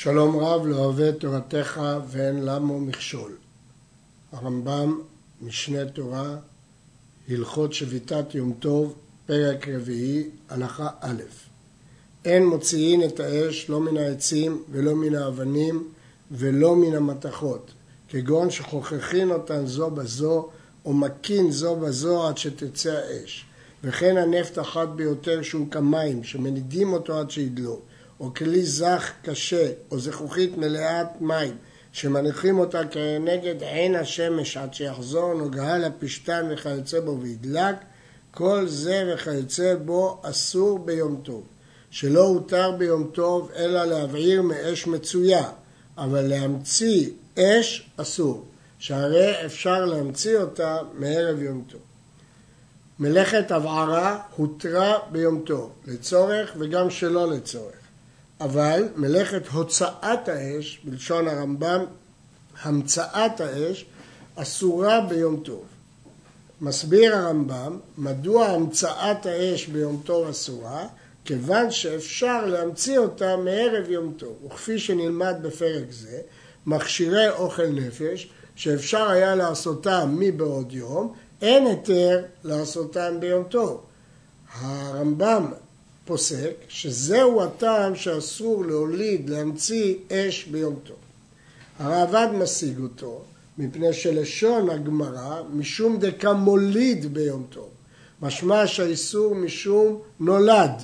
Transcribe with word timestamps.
שלום 0.00 0.36
רב 0.36 0.66
לא 0.66 0.76
אוהב 0.76 1.10
תורתך 1.10 1.80
ואין 2.08 2.44
למו 2.44 2.80
מכשול. 2.80 3.32
הרמב"ם, 4.32 5.00
משנה 5.42 5.84
תורה, 5.84 6.36
הלכות 7.28 7.72
שביתת 7.72 8.34
יום 8.34 8.52
טוב, 8.58 8.94
פרק 9.26 9.68
רביעי, 9.68 10.30
הלכה 10.48 10.88
א' 11.00 11.22
אין 12.24 12.46
מוציאין 12.46 13.04
את 13.04 13.20
האש 13.20 13.70
לא 13.70 13.80
מן 13.80 13.96
העצים 13.96 14.62
ולא 14.70 14.94
מן 14.94 15.14
האבנים 15.14 15.88
ולא 16.30 16.76
מן 16.76 16.94
המתכות, 16.94 17.70
כגון 18.08 18.50
שכוככין 18.50 19.30
אותן 19.30 19.66
זו 19.66 19.90
בזו 19.90 20.48
או 20.84 20.92
מקין 20.92 21.50
זו 21.50 21.76
בזו 21.76 22.28
עד 22.28 22.38
שתצא 22.38 22.92
האש. 22.92 23.44
וכן 23.84 24.16
הנפט 24.16 24.58
החד 24.58 24.96
ביותר 24.96 25.42
שהוא 25.42 25.70
כמים, 25.70 26.24
שמנידים 26.24 26.92
אותו 26.92 27.18
עד 27.18 27.30
שידלו. 27.30 27.80
או 28.20 28.34
כלי 28.34 28.64
זך 28.64 29.12
קשה, 29.22 29.70
או 29.90 29.98
זכוכית 29.98 30.58
מלאת 30.58 31.20
מים, 31.20 31.56
שמניחים 31.92 32.58
אותה 32.58 32.80
כנגד 32.90 33.62
עין 33.62 33.94
השמש 33.94 34.56
עד 34.56 34.74
שיחזור 34.74 35.34
נוגעה 35.34 35.78
לפשתן 35.78 36.48
וכיוצא 36.50 37.00
בו 37.00 37.18
וידלק, 37.20 37.76
כל 38.30 38.66
זה 38.66 39.12
וכיוצא 39.14 39.74
בו 39.84 40.20
אסור 40.22 40.78
ביום 40.78 41.20
טוב. 41.24 41.42
שלא 41.90 42.20
הותר 42.20 42.70
ביום 42.70 43.10
טוב 43.12 43.50
אלא 43.56 43.84
להבעיר 43.84 44.42
מאש 44.42 44.86
מצויה, 44.86 45.50
אבל 45.98 46.22
להמציא 46.22 47.10
אש 47.38 47.90
אסור, 47.96 48.44
שהרי 48.78 49.46
אפשר 49.46 49.84
להמציא 49.84 50.38
אותה 50.38 50.78
מערב 50.94 51.42
יום 51.42 51.64
טוב. 51.68 51.80
מלאכת 52.98 53.50
הבערה 53.50 54.18
הותרה 54.36 54.98
ביום 55.12 55.42
טוב, 55.46 55.72
לצורך 55.86 56.52
וגם 56.58 56.90
שלא 56.90 57.30
לצורך. 57.30 57.77
אבל 58.40 58.88
מלאכת 58.96 59.48
הוצאת 59.48 60.28
האש, 60.28 60.80
בלשון 60.84 61.28
הרמב"ם, 61.28 61.84
המצאת 62.62 63.40
האש, 63.40 63.84
אסורה 64.36 65.00
ביום 65.00 65.40
טוב. 65.44 65.64
מסביר 66.60 67.16
הרמב"ם 67.16 67.78
מדוע 67.98 68.46
המצאת 68.46 69.26
האש 69.26 69.66
ביום 69.66 70.02
טוב 70.04 70.28
אסורה, 70.28 70.86
כיוון 71.24 71.70
שאפשר 71.70 72.46
להמציא 72.46 72.98
אותה 72.98 73.36
מערב 73.36 73.90
יום 73.90 74.14
טוב. 74.16 74.36
וכפי 74.46 74.78
שנלמד 74.78 75.36
בפרק 75.42 75.84
זה, 75.90 76.20
מכשירי 76.66 77.28
אוכל 77.30 77.66
נפש, 77.66 78.28
שאפשר 78.56 79.10
היה 79.10 79.34
לעשותם 79.34 80.16
מבעוד 80.18 80.72
יום, 80.72 81.14
אין 81.42 81.66
היתר 81.66 82.22
לעשותם 82.44 83.20
ביום 83.20 83.44
טוב. 83.44 83.82
הרמב"ם 84.60 85.52
פוסק 86.08 86.54
שזהו 86.68 87.42
הטעם 87.42 87.96
שאסור 87.96 88.64
להוליד, 88.64 89.30
להמציא 89.30 89.94
אש 90.12 90.44
ביום 90.44 90.76
טוב. 90.84 90.96
הרעב"ד 91.78 92.28
משיג 92.32 92.80
אותו 92.80 93.22
מפני 93.58 93.92
שלשון 93.92 94.70
הגמרא 94.70 95.42
משום 95.52 95.98
דקה 95.98 96.32
מוליד 96.32 97.14
ביום 97.14 97.46
טוב. 97.50 97.68
משמע 98.22 98.66
שהאיסור 98.66 99.34
משום 99.34 100.00
נולד. 100.20 100.82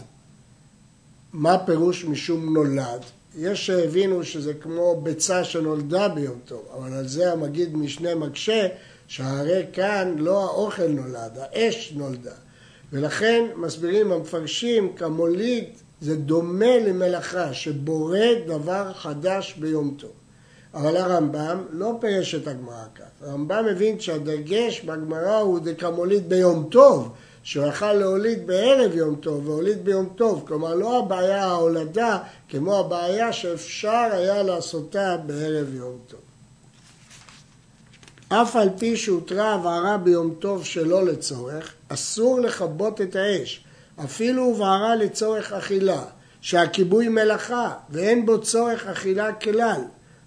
מה 1.33 1.58
פירוש 1.67 2.05
משום 2.05 2.55
נולד? 2.55 3.02
יש 3.39 3.67
שהבינו 3.67 4.25
שזה 4.25 4.55
כמו 4.55 5.00
ביצה 5.02 5.45
שנולדה 5.45 6.08
ביום 6.08 6.39
טוב, 6.45 6.69
אבל 6.77 6.92
על 6.92 7.08
זה 7.08 7.33
המגיד 7.33 7.77
משנה 7.77 8.14
מקשה 8.14 8.67
שהרי 9.08 9.67
כאן 9.72 10.14
לא 10.19 10.45
האוכל 10.45 10.89
נולד, 10.89 11.39
האש 11.39 11.92
נולדה. 11.97 12.34
ולכן 12.92 13.44
מסבירים 13.56 14.12
המפרשים 14.12 14.92
כמוליד 14.96 15.64
זה 16.00 16.16
דומה 16.16 16.78
למלאכה 16.78 17.52
שבורא 17.52 18.18
דבר 18.46 18.92
חדש 18.92 19.54
ביום 19.58 19.94
טוב. 19.98 20.10
אבל 20.74 20.96
הרמב"ם 20.96 21.64
לא 21.70 21.96
פירש 22.00 22.34
את 22.34 22.48
הגמרא 22.48 22.84
כך. 22.94 23.28
הרמב"ם 23.28 23.64
מבין 23.66 24.00
שהדגש 24.00 24.80
בגמרא 24.80 25.36
הוא 25.36 25.58
דקמוליד 25.58 26.28
ביום 26.28 26.68
טוב, 26.70 27.12
שהוא 27.42 27.67
יכל 27.67 27.92
להוליד 27.92 28.46
בערב 28.46 28.95
יום 28.95 29.16
טוב 29.16 29.48
והוליד 29.48 29.84
ביום 29.84 30.08
טוב. 30.16 30.45
כלומר, 30.46 30.74
לא 30.74 30.98
הבעיה 30.98 31.45
ההולדה 31.45 32.18
כמו 32.48 32.78
הבעיה 32.78 33.33
שאפשר 33.33 34.08
היה 34.12 34.42
לעשותה 34.42 35.16
בערב 35.27 35.74
יום 35.74 35.98
טוב. 36.08 36.20
אף 38.29 38.57
על 38.57 38.68
פי 38.79 38.96
שהותרה 38.96 39.55
הבערה 39.55 39.98
ביום 39.98 40.35
טוב 40.39 40.64
שלא 40.64 41.05
לצורך, 41.05 41.74
אסור 41.89 42.40
לכבות 42.40 43.01
את 43.01 43.17
האש, 43.17 43.64
אפילו 44.05 44.45
הובערה 44.45 44.96
לצורך 44.96 45.52
אכילה, 45.52 46.05
שהכיבוי 46.40 47.08
מלאכה 47.08 47.73
ואין 47.90 48.27
בו 48.27 48.40
צורך 48.40 48.86
אכילה 48.86 49.33
כלל. 49.33 49.80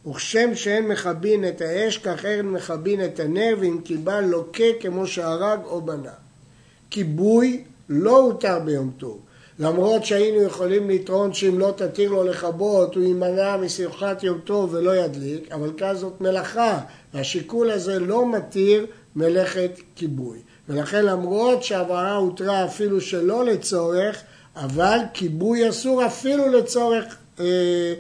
וכשם 0.08 0.56
שאין 0.56 0.88
מכבין 0.88 1.48
את 1.48 1.62
האש, 1.62 1.98
כך 1.98 2.26
אין 2.26 2.52
מכבין 2.52 3.06
את 3.06 3.20
הנר, 3.20 3.56
ואם 3.60 3.80
קיבל 3.84 4.22
לוקה 4.22 4.64
כמו 4.80 5.08
שהרג 5.08 5.60
או 5.66 5.82
בנה. 5.82 6.14
כיבוי 6.90 7.64
לא 7.90 8.18
הותר 8.18 8.60
ביום 8.60 8.92
טוב, 8.98 9.20
למרות 9.60 10.06
שהיינו 10.06 10.42
יכולים 10.42 10.90
לטעון 10.90 11.34
שאם 11.34 11.60
לא 11.60 11.74
תתיר 11.78 12.12
לו 12.12 12.24
לכבות, 12.24 12.96
הוא 12.96 13.04
יימנע 13.04 13.58
משמחת 13.58 14.24
יום 14.24 14.40
טוב 14.40 14.74
ולא 14.74 14.96
ידליק, 14.96 15.52
אבל 15.52 15.72
כאן 15.78 15.96
זאת 15.96 16.22
מלאכה, 16.22 16.80
והשיקול 17.14 17.72
הזה 17.72 18.00
לא 18.00 18.32
מתיר 18.32 18.86
מלאכת 19.16 19.72
כיבוי. 19.96 20.40
ולכן 20.70 21.06
למרות 21.06 21.64
שהבהרה 21.64 22.16
הותרה 22.16 22.66
אפילו 22.66 23.02
שלא 23.02 23.46
לצורך, 23.46 24.24
אבל 24.56 25.00
כיבוי 25.14 25.70
אסור 25.70 26.06
אפילו 26.06 26.52
לצורך, 26.52 27.16
אה, 27.40 27.94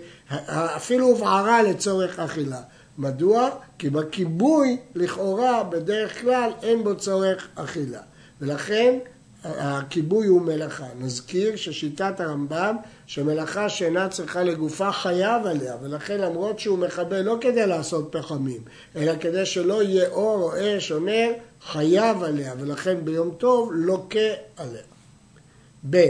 אפילו 0.75 1.05
הובערה 1.05 1.63
לצורך 1.63 2.19
אכילה. 2.19 2.61
מדוע? 2.97 3.49
כי 3.79 3.89
בכיבוי 3.89 4.77
לכאורה 4.95 5.63
בדרך 5.63 6.21
כלל 6.21 6.51
אין 6.63 6.83
בו 6.83 6.95
צורך 6.95 7.47
אכילה. 7.55 8.01
ולכן 8.41 8.97
הכיבוי 9.57 10.27
הוא 10.27 10.41
מלאכה. 10.41 10.85
נזכיר 10.99 11.55
ששיטת 11.55 12.19
הרמב"ם, 12.19 12.75
שמלאכה 13.07 13.69
שאינה 13.69 14.09
צריכה 14.09 14.43
לגופה 14.43 14.91
חייב 14.91 15.45
עליה, 15.45 15.75
ולכן 15.81 16.21
למרות 16.21 16.59
שהוא 16.59 16.77
מכבה 16.77 17.21
לא 17.21 17.37
כדי 17.41 17.67
לעשות 17.67 18.07
פחמים, 18.11 18.61
אלא 18.95 19.13
כדי 19.19 19.45
שלא 19.45 19.83
יהיה 19.83 20.09
אור 20.09 20.43
או 20.43 20.77
אש 20.77 20.91
או 20.91 20.99
נר, 20.99 21.31
חייב 21.61 22.23
עליה, 22.23 22.53
ולכן 22.59 22.97
ביום 23.03 23.31
טוב 23.37 23.71
לוקה 23.73 24.19
עליה. 24.57 24.81
ב. 25.89 26.07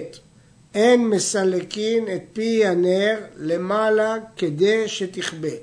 אין 0.75 1.07
מסלקין 1.07 2.05
את 2.15 2.21
פי 2.33 2.65
הנר 2.65 3.17
למעלה 3.37 4.15
כדי 4.35 4.87
שתכבה, 4.87 5.55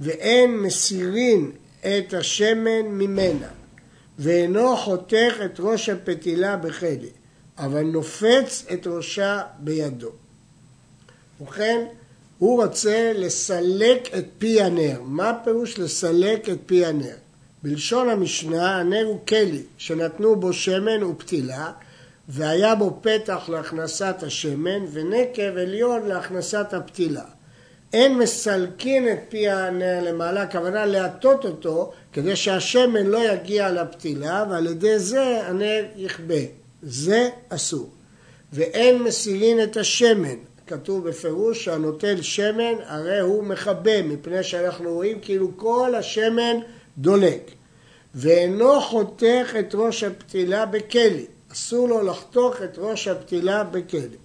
ואין 0.00 0.58
מסירין 0.58 1.50
את 1.80 2.14
השמן 2.14 2.82
ממנה. 2.86 3.63
ואינו 4.18 4.76
חותך 4.76 5.34
את 5.44 5.60
ראש 5.60 5.88
הפתילה 5.88 6.56
בחלי, 6.56 7.10
אבל 7.58 7.82
נופץ 7.82 8.66
את 8.72 8.86
ראשה 8.86 9.42
בידו. 9.58 10.10
ובכן, 11.40 11.86
הוא 12.38 12.62
רוצה 12.62 13.12
לסלק 13.14 14.08
את 14.18 14.24
פי 14.38 14.62
הנר. 14.62 15.00
מה 15.02 15.32
פירוש 15.44 15.78
לסלק 15.78 16.48
את 16.48 16.58
פי 16.66 16.86
הנר? 16.86 17.16
בלשון 17.62 18.08
המשנה, 18.08 18.80
הנר 18.80 19.04
הוא 19.06 19.26
כלי 19.28 19.62
שנתנו 19.78 20.36
בו 20.36 20.52
שמן 20.52 21.02
ופתילה, 21.02 21.72
והיה 22.28 22.74
בו 22.74 22.98
פתח 23.02 23.48
להכנסת 23.48 24.22
השמן 24.22 24.84
ונקב 24.92 25.56
עליון 25.56 26.06
להכנסת 26.06 26.74
הפתילה. 26.74 27.24
אין 27.92 28.18
מסלקין 28.18 29.08
את 29.08 29.18
פי 29.28 29.48
הנר 29.48 30.00
למעלה, 30.02 30.42
הכוונה 30.42 30.86
להטות 30.86 31.44
אותו 31.44 31.92
כדי 32.14 32.36
שהשמן 32.36 33.06
לא 33.06 33.32
יגיע 33.32 33.72
לפתילה 33.72 34.44
ועל 34.50 34.66
ידי 34.66 34.98
זה 34.98 35.46
הנר 35.46 35.84
יכבה. 35.96 36.40
זה 36.82 37.28
אסור. 37.48 37.90
ואין 38.52 39.02
מסירין 39.02 39.62
את 39.62 39.76
השמן. 39.76 40.36
כתוב 40.66 41.08
בפירוש 41.08 41.64
שהנוטל 41.64 42.22
שמן 42.22 42.74
הרי 42.86 43.20
הוא 43.20 43.44
מכבה 43.44 44.02
מפני 44.02 44.42
שאנחנו 44.42 44.92
רואים 44.92 45.20
כאילו 45.20 45.56
כל 45.56 45.94
השמן 45.94 46.56
דולק. 46.98 47.50
ואינו 48.14 48.80
חותך 48.80 49.54
את 49.60 49.74
ראש 49.74 50.04
הפתילה 50.04 50.66
בכלי. 50.66 51.26
אסור 51.52 51.88
לו 51.88 52.02
לחתוך 52.02 52.62
את 52.62 52.78
ראש 52.78 53.08
הפתילה 53.08 53.64
בכלי. 53.64 54.16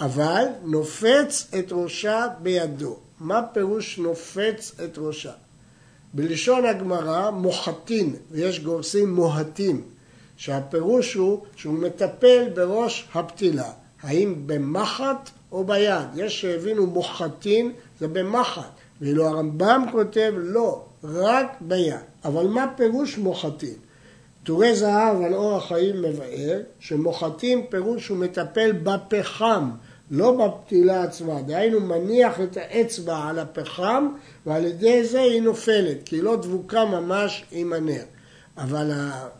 אבל 0.00 0.44
נופץ 0.64 1.50
את 1.58 1.66
ראשה 1.72 2.26
בידו. 2.42 2.96
מה 3.20 3.42
פירוש 3.52 3.98
נופץ 3.98 4.72
את 4.84 4.98
ראשה? 4.98 5.32
בלשון 6.16 6.64
הגמרא 6.64 7.30
מוחתין, 7.30 8.16
ויש 8.30 8.60
גורסים 8.60 9.14
מוהטים, 9.14 9.82
שהפירוש 10.36 11.14
הוא 11.14 11.42
שהוא 11.56 11.74
מטפל 11.74 12.48
בראש 12.54 13.08
הפתילה, 13.14 13.70
האם 14.02 14.34
במחט 14.46 15.30
או 15.52 15.64
ביד. 15.64 16.06
יש 16.14 16.40
שהבינו 16.40 16.86
מוחתין 16.86 17.72
זה 18.00 18.08
במחט, 18.08 18.70
ואילו 19.00 19.26
הרמב"ם 19.26 19.84
כותב 19.92 20.32
לא, 20.36 20.84
רק 21.04 21.56
ביד. 21.60 21.94
אבל 22.24 22.46
מה 22.46 22.66
פירוש 22.76 23.18
מוחתין? 23.18 23.74
טורי 24.44 24.74
זהב 24.76 25.22
על 25.22 25.34
אור 25.34 25.56
החיים 25.56 26.02
מבאר 26.02 26.60
שמוחתים 26.80 27.66
פירוש 27.70 28.08
הוא 28.08 28.18
מטפל 28.18 28.72
בפחם 28.72 29.70
לא 30.10 30.32
בפתילה 30.32 31.02
עצמה, 31.02 31.42
דהיינו 31.42 31.80
מניח 31.80 32.40
את 32.40 32.56
האצבע 32.56 33.28
על 33.28 33.38
הפחם 33.38 34.08
ועל 34.46 34.64
ידי 34.64 35.04
זה 35.04 35.20
היא 35.20 35.42
נופלת, 35.42 35.96
כי 36.04 36.16
היא 36.16 36.22
לא 36.22 36.36
דבוקה 36.36 36.84
ממש 36.84 37.44
עם 37.52 37.72
הנר. 37.72 38.04
אבל 38.58 38.90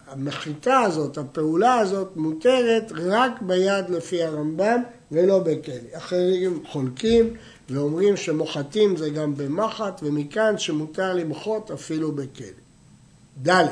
המחיתה 0.07 0.81
הזאת, 0.81 1.19
הפעולה 1.19 1.75
הזאת, 1.75 2.17
מותרת 2.17 2.93
רק 2.95 3.43
ביד 3.43 3.91
לפי 3.91 4.23
הרמב"ם 4.23 4.83
ולא 5.13 5.39
בכלי. 5.39 5.89
אחרים 5.93 6.63
חולקים 6.67 7.35
ואומרים 7.71 8.17
שמוחתים 8.17 8.97
זה 8.97 9.11
גם 9.11 9.37
במחט, 9.37 10.01
ומכאן 10.03 10.59
שמותר 10.59 11.15
למחות 11.15 11.71
אפילו 11.71 12.13
בכלי. 12.13 12.47
ד' 13.49 13.65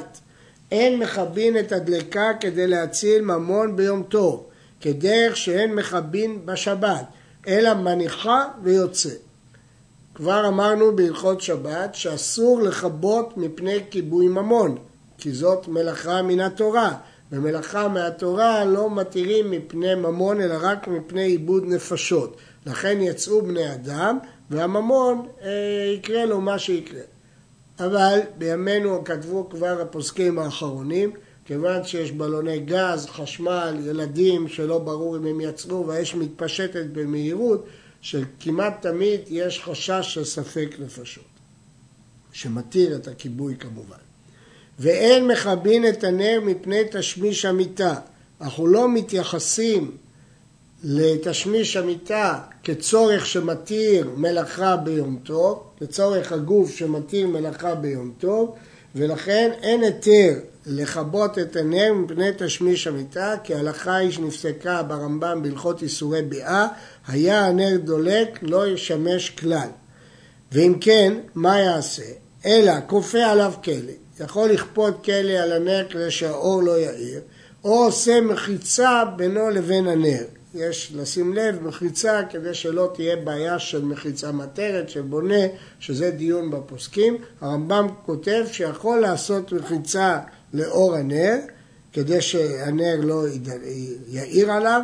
אין 0.70 0.98
מכבין 0.98 1.58
את 1.58 1.72
הדלקה 1.72 2.30
כדי 2.40 2.66
להציל 2.66 3.22
ממון 3.22 3.76
ביום 3.76 4.02
טוב, 4.02 4.46
כדרך 4.80 5.36
שאין 5.36 5.74
מכבין 5.74 6.46
בשבת, 6.46 7.04
אלא 7.48 7.74
מניחה 7.74 8.44
ויוצא. 8.62 9.23
כבר 10.14 10.48
אמרנו 10.48 10.96
בהלכות 10.96 11.40
שבת 11.40 11.94
שאסור 11.94 12.62
לכבות 12.62 13.36
מפני 13.36 13.78
כיבוי 13.90 14.28
ממון, 14.28 14.76
כי 15.18 15.32
זאת 15.32 15.68
מלאכה 15.68 16.22
מן 16.22 16.40
התורה, 16.40 16.94
ומלאכה 17.32 17.88
מהתורה 17.88 18.64
לא 18.64 18.90
מתירים 18.90 19.50
מפני 19.50 19.94
ממון 19.94 20.40
אלא 20.40 20.54
רק 20.60 20.88
מפני 20.88 21.22
עיבוד 21.22 21.64
נפשות. 21.66 22.36
לכן 22.66 22.98
יצאו 23.00 23.42
בני 23.42 23.72
אדם 23.74 24.18
והממון 24.50 25.26
אה, 25.42 25.92
יקרה 25.94 26.24
לו 26.24 26.40
מה 26.40 26.58
שיקרה. 26.58 27.00
אבל 27.80 28.18
בימינו 28.38 29.04
כתבו 29.04 29.48
כבר 29.50 29.80
הפוסקים 29.82 30.38
האחרונים, 30.38 31.12
כיוון 31.44 31.84
שיש 31.84 32.12
בלוני 32.12 32.58
גז, 32.58 33.06
חשמל, 33.06 33.76
ילדים 33.84 34.48
שלא 34.48 34.78
ברור 34.78 35.16
אם 35.16 35.26
הם 35.26 35.40
יצאו 35.40 35.86
והאש 35.86 36.14
מתפשטת 36.14 36.86
במהירות, 36.92 37.66
שכמעט 38.04 38.82
תמיד 38.82 39.20
יש 39.28 39.60
חשש 39.60 40.14
של 40.14 40.24
ספק 40.24 40.76
נפשות, 40.78 41.24
שמתיר 42.32 42.96
את 42.96 43.08
הכיבוי 43.08 43.56
כמובן. 43.56 43.96
ואין 44.78 45.28
מכבין 45.28 45.88
את 45.88 46.04
הנר 46.04 46.40
מפני 46.42 46.80
תשמיש 46.90 47.44
המיטה. 47.44 47.94
אנחנו 48.40 48.66
לא 48.66 48.88
מתייחסים 48.88 49.96
לתשמיש 50.82 51.76
המיטה 51.76 52.40
כצורך 52.64 53.26
שמתיר 53.26 54.10
מלאכה 54.16 54.76
ביום 54.76 55.18
טוב, 55.22 55.62
לצורך 55.80 56.32
הגוף 56.32 56.76
שמתיר 56.76 57.26
מלאכה 57.26 57.74
ביום 57.74 58.12
טוב, 58.18 58.54
ולכן 58.94 59.50
אין 59.62 59.82
היתר 59.82 60.38
לכבות 60.66 61.38
את 61.38 61.56
הנר 61.56 61.92
מפני 61.92 62.30
תשמיש 62.38 62.86
המיטה, 62.86 63.34
כי 63.44 63.54
ההלכה 63.54 63.96
היא 63.96 64.10
שנפסקה 64.10 64.82
ברמב"ם 64.82 65.42
בהלכות 65.42 65.82
איסורי 65.82 66.22
ביאה, 66.22 66.66
היה 67.08 67.46
הנר 67.46 67.76
דולק, 67.84 68.38
לא 68.42 68.66
ישמש 68.66 69.30
כלל. 69.30 69.68
ואם 70.52 70.74
כן, 70.80 71.14
מה 71.34 71.58
יעשה? 71.58 72.02
אלא 72.46 72.72
כופה 72.86 73.18
עליו 73.18 73.52
כלא. 73.64 73.92
יכול 74.20 74.50
לכפות 74.50 75.04
כלא 75.04 75.32
על 75.32 75.52
הנר 75.52 75.86
כדי 75.90 76.10
שהאור 76.10 76.62
לא 76.62 76.78
יאיר, 76.78 77.20
או 77.64 77.84
עושה 77.84 78.20
מחיצה 78.20 79.04
בינו 79.16 79.50
לבין 79.50 79.88
הנר. 79.88 80.24
יש 80.54 80.92
לשים 80.96 81.34
לב 81.34 81.62
מחיצה 81.62 82.20
כדי 82.30 82.54
שלא 82.54 82.90
תהיה 82.94 83.16
בעיה 83.16 83.58
של 83.58 83.84
מחיצה 83.84 84.32
מטרת, 84.32 84.88
של 84.88 85.02
בונה, 85.02 85.44
שזה 85.80 86.10
דיון 86.10 86.50
בפוסקים. 86.50 87.16
הרמב"ם 87.40 87.88
כותב 88.06 88.44
שיכול 88.52 89.00
לעשות 89.00 89.52
מחיצה 89.52 90.18
לאור 90.54 90.94
הנר, 90.94 91.36
כדי 91.92 92.20
שהנר 92.20 92.96
לא 93.02 93.24
יאיר 94.08 94.52
עליו, 94.52 94.82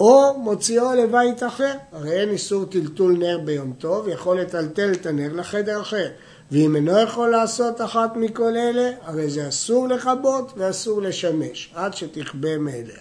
או 0.00 0.38
מוציאו 0.38 0.94
לבית 0.94 1.42
אחר. 1.42 1.72
הרי 1.92 2.20
אין 2.20 2.30
איסור 2.30 2.64
טלטול 2.64 3.18
נר 3.18 3.38
ביום 3.44 3.72
טוב, 3.78 4.08
יכול 4.08 4.40
לטלטל 4.40 4.92
את 4.92 5.06
הנר 5.06 5.32
לחדר 5.32 5.80
אחר. 5.80 6.08
ואם 6.50 6.76
אינו 6.76 7.00
יכול 7.00 7.30
לעשות 7.30 7.80
אחת 7.80 8.16
מכל 8.16 8.56
אלה, 8.56 8.90
הרי 9.02 9.30
זה 9.30 9.48
אסור 9.48 9.88
לכבות 9.88 10.52
ואסור 10.56 11.02
לשמש, 11.02 11.70
עד 11.74 11.94
שתכבה 11.94 12.58
מאליה. 12.58 12.96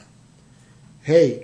ה. 1.08 1.12
Hey, 1.12 1.44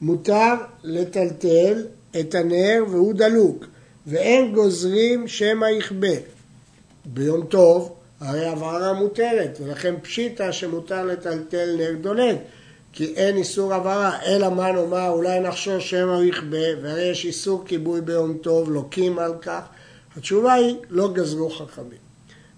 מותר 0.00 0.54
לטלטל 0.84 1.86
את 2.20 2.34
הנר 2.34 2.84
והוא 2.90 3.14
דלוק, 3.14 3.64
ואין 4.06 4.54
גוזרים 4.54 5.28
שמא 5.28 5.66
יכבה. 5.66 6.16
ביום 7.04 7.46
טוב, 7.46 7.94
הרי 8.22 8.46
הבערה 8.46 8.92
מותרת, 8.92 9.58
ולכן 9.64 9.94
פשיטה 10.02 10.52
שמותר 10.52 11.04
לטלטל 11.04 11.76
נר 11.78 11.94
דולק, 12.00 12.36
כי 12.92 13.14
אין 13.16 13.36
איסור 13.36 13.74
הבערה, 13.74 14.22
אלא 14.26 14.48
מה 14.48 14.72
נאמר, 14.72 15.08
אולי 15.08 15.40
נחשוש 15.40 15.90
שמא 15.90 16.24
יכבה, 16.24 16.82
והרי 16.82 17.02
יש 17.02 17.24
איסור 17.24 17.64
כיבוי 17.66 18.00
ביום 18.00 18.38
טוב, 18.38 18.70
לוקים 18.70 19.18
על 19.18 19.34
כך. 19.42 19.60
התשובה 20.16 20.52
היא, 20.52 20.76
לא 20.90 21.12
גזרו 21.12 21.50
חכמים. 21.50 22.02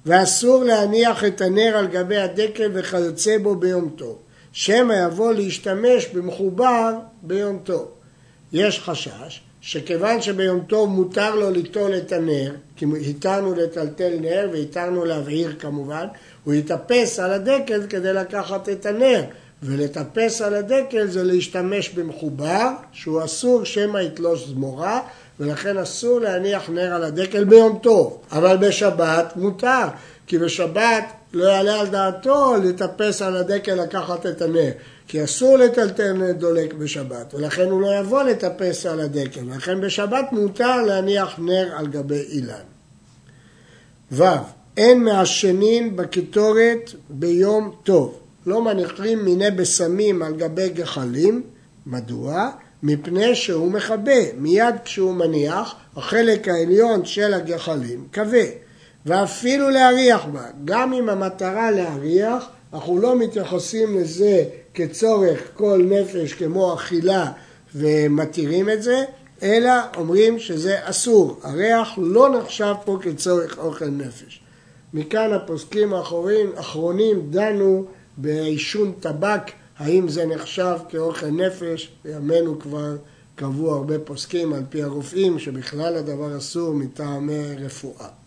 ואסור 0.07 0.65
להניח 0.65 1.25
את 1.25 1.41
הנר 1.41 1.77
על 1.77 1.87
גבי 1.87 2.17
הדקל 2.17 2.71
וכיוצא 2.75 3.39
בו 3.39 3.55
ביום 3.55 3.95
טוב. 3.97 4.19
שמא 4.53 4.95
יבוא 5.07 5.33
להשתמש 5.33 6.07
במחובר 6.07 6.93
ביום 7.23 7.59
טוב. 7.65 7.91
יש 8.53 8.81
חשש 8.81 9.41
שכיוון 9.67 10.23
שביום 10.23 10.61
טוב 10.61 10.91
מותר 10.91 11.35
לו 11.35 11.51
ליטול 11.51 11.97
את 11.97 12.13
הנר, 12.13 12.53
כי 12.77 12.87
התרנו 13.11 13.55
לטלטל 13.55 14.13
נר 14.21 14.49
והתרנו 14.53 15.05
להבעיר 15.05 15.55
כמובן, 15.59 16.07
הוא 16.45 16.55
יטפס 16.55 17.19
על 17.19 17.33
הדקל 17.33 17.87
כדי 17.89 18.13
לקחת 18.13 18.69
את 18.69 18.87
הנר, 18.87 19.23
ולטפס 19.63 20.43
על 20.43 20.55
הדקל 20.55 21.07
זה 21.07 21.23
להשתמש 21.23 21.89
במחובר, 21.89 22.69
שהוא 22.93 23.25
אסור 23.25 23.65
שמא 23.65 23.99
יתלוש 23.99 24.49
זמורה, 24.49 25.01
ולכן 25.41 25.79
אסור 25.79 26.21
להניח 26.21 26.71
נר 26.71 26.95
על 26.95 27.05
הדקל 27.05 27.45
ביום 27.45 27.79
טוב, 27.83 28.21
אבל 28.33 28.57
בשבת 28.57 29.33
מותר, 29.37 29.87
כי 30.27 30.39
בשבת 30.39 31.05
לא 31.33 31.45
יעלה 31.45 31.81
על 31.81 31.87
דעתו 31.87 32.55
לטפס 32.65 33.23
על 33.23 33.37
הדקל 33.37 33.75
לקחת 33.75 34.27
את 34.27 34.43
הנר, 34.43 34.71
כי 35.09 35.25
אסור 35.25 35.57
לטלטל 35.57 36.33
דולק 36.33 36.75
בשבת, 36.75 37.35
ולכן 37.35 37.71
הוא 37.71 37.81
לא 37.81 37.99
יבוא 37.99 38.23
לטפס 38.23 38.87
על 38.87 39.01
הדקל, 39.01 39.41
ולכן 39.51 39.81
בשבת 39.81 40.25
מותר 40.33 40.83
להניח 40.83 41.39
נר 41.39 41.73
על 41.77 41.87
גבי 41.87 42.23
אילן. 42.33 42.65
ו. 44.13 44.23
אין 44.77 45.05
מעשנין 45.05 45.97
בקיטורת 45.97 46.91
ביום 47.11 47.75
טוב. 47.83 48.21
לא 48.47 48.63
מניחים 48.63 49.25
מיני 49.25 49.51
בשמים 49.51 50.23
על 50.23 50.35
גבי 50.35 50.69
גחלים. 50.69 51.43
מדוע? 51.87 52.51
מפני 52.83 53.35
שהוא 53.35 53.73
מכבה. 53.73 54.33
מיד 54.39 54.75
כשהוא 54.85 55.15
מניח, 55.15 55.75
החלק 55.97 56.49
העליון 56.49 57.05
של 57.05 57.35
הגחלים 57.35 58.07
כבה. 58.13 58.45
ואפילו 59.07 59.71
להריח 59.71 60.25
בה. 60.25 60.43
גם 60.65 60.93
אם 60.93 61.09
המטרה 61.09 61.71
להריח, 61.71 62.47
אנחנו 62.75 62.99
לא 62.99 63.19
מתייחסים 63.19 63.99
לזה 63.99 64.45
כצורך 64.75 65.41
כל 65.55 65.83
נפש 65.89 66.33
כמו 66.33 66.75
אכילה 66.75 67.33
ומתירים 67.75 68.71
את 68.71 68.83
זה, 68.83 69.05
אלא 69.43 69.73
אומרים 69.97 70.39
שזה 70.39 70.77
אסור. 70.83 71.41
הריח 71.43 71.89
לא 71.97 72.39
נחשב 72.39 72.75
פה 72.85 72.99
כצורך 73.03 73.59
אוכל 73.59 73.89
נפש. 73.89 74.41
מכאן 74.95 75.33
הפוסקים 75.33 75.95
האחרונים, 75.95 76.53
האחרונים 76.57 77.31
דנו 77.31 77.85
בעישון 78.17 78.93
טבק, 79.01 79.51
האם 79.79 80.09
זה 80.09 80.27
נחשב 80.27 80.77
כאוכל 80.89 81.27
נפש, 81.31 81.93
בימינו 82.05 82.59
כבר 82.59 82.97
קבעו 83.35 83.75
הרבה 83.75 83.99
פוסקים 83.99 84.53
על 84.53 84.63
פי 84.69 84.83
הרופאים 84.83 85.39
שבכלל 85.39 85.97
הדבר 85.97 86.37
אסור 86.39 86.75
מטעמי 86.75 87.55
רפואה. 87.59 88.24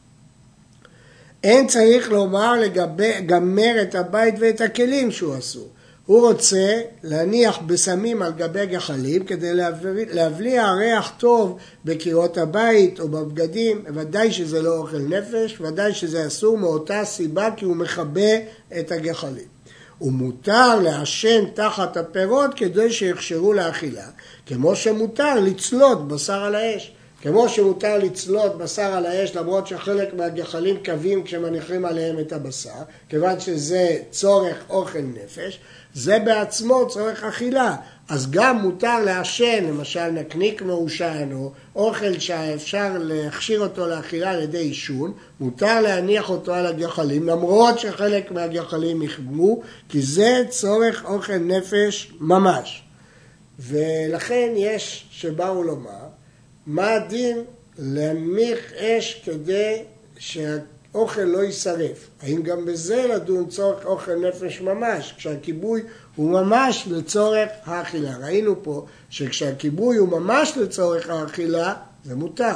אין 1.44 1.68
צריך 1.68 2.12
לומר 2.12 2.54
לגבי 2.54 3.22
גמר 3.26 3.82
את 3.82 3.96
הבית 3.96 4.36
ואת 4.40 4.62
הכלים 4.62 5.12
שהוא 5.12 5.38
אסור. 5.38 5.70
הוא 6.06 6.28
רוצה 6.28 6.82
להניח 7.04 7.60
בשמים 7.66 8.22
על 8.22 8.32
גבי 8.32 8.66
גחלים 8.66 9.26
כדי 9.26 9.54
להבליע 10.12 10.72
ריח 10.72 11.14
טוב 11.18 11.58
בקירות 11.86 12.38
הבית 12.38 13.00
או 13.00 13.08
בבגדים, 13.08 13.84
ודאי 13.94 14.32
שזה 14.32 14.62
לא 14.62 14.78
אוכל 14.78 15.00
נפש, 15.00 15.62
ודאי 15.62 15.94
שזה 15.94 16.28
אסור 16.28 16.58
מאותה 16.58 17.06
סיבה 17.06 17.50
כי 17.58 17.66
הוא 17.66 17.76
מכבה 17.76 18.32
את 18.80 18.92
הגחלים. 18.92 19.48
ומותר 20.02 20.80
לעשן 20.80 21.46
תחת 21.54 21.98
הפירות 21.98 22.54
כדי 22.54 22.92
שיכשרו 22.92 23.54
לאכילה, 23.54 24.08
כמו 24.46 24.76
שמותר 24.76 25.40
לצלות 25.40 26.08
בשר 26.08 26.44
על 26.44 26.56
האש. 26.56 26.97
כמו 27.22 27.50
שמותר 27.50 27.98
לצלות 27.98 28.58
בשר 28.58 28.82
על 28.94 29.06
האש 29.06 29.36
למרות 29.36 29.68
שחלק 29.68 30.14
מהגחלים 30.14 30.78
קווים 30.86 31.24
כשמניחים 31.24 31.86
עליהם 31.86 32.20
את 32.20 32.34
הבשר, 32.34 32.82
כיוון 33.10 33.40
שזה 33.40 33.98
צורך 34.12 34.58
אוכל 34.70 35.00
נפש, 35.00 35.60
זה 35.94 36.20
בעצמו 36.20 36.88
צורך 36.90 37.24
אכילה. 37.24 37.76
אז 38.10 38.32
גם 38.32 38.58
מותר 38.58 39.00
לעשן, 39.00 39.64
למשל 39.64 40.10
נקניק 40.10 40.62
מעושן 40.62 41.30
או 41.34 41.52
אוכל 41.76 42.20
שאפשר 42.20 42.98
להכשיר 43.00 43.60
אותו 43.62 43.88
לאכילה 43.88 44.32
על 44.32 44.44
ידי 44.44 44.58
עישון, 44.58 45.14
מותר 45.40 45.82
להניח 45.82 46.30
אותו 46.30 46.54
על 46.54 46.66
הגחלים, 46.66 47.28
למרות 47.28 47.80
שחלק 47.80 48.32
מהגחלים 48.32 49.02
יחמו, 49.02 49.62
כי 49.90 50.02
זה 50.02 50.44
צורך 50.50 51.06
אוכל 51.06 51.38
נפש 51.38 52.12
ממש. 52.20 52.84
ולכן 53.60 54.54
יש 54.56 55.06
שבאו 55.12 55.64
לומר, 55.64 56.07
מה 56.68 56.94
הדין 56.94 57.44
להנמיך 57.80 58.74
אש 58.74 59.22
כדי 59.26 59.84
שהאוכל 60.18 61.22
לא 61.22 61.44
יישרף? 61.44 62.10
האם 62.22 62.44
גם 62.44 62.66
בזה 62.66 63.06
לדון 63.08 63.48
צורך 63.50 63.86
אוכל 63.86 64.16
נפש 64.16 64.62
ממש, 64.62 65.14
כשהכיבוי 65.18 65.82
הוא 66.16 66.32
ממש 66.32 66.88
לצורך 66.92 67.50
האכילה. 67.64 68.18
ראינו 68.18 68.64
פה 68.64 68.86
שכשהכיבוי 69.10 69.98
הוא 69.98 70.10
ממש 70.10 70.54
לצורך 70.58 71.10
האכילה, 71.10 71.74
זה 72.06 72.16
מותר. 72.16 72.56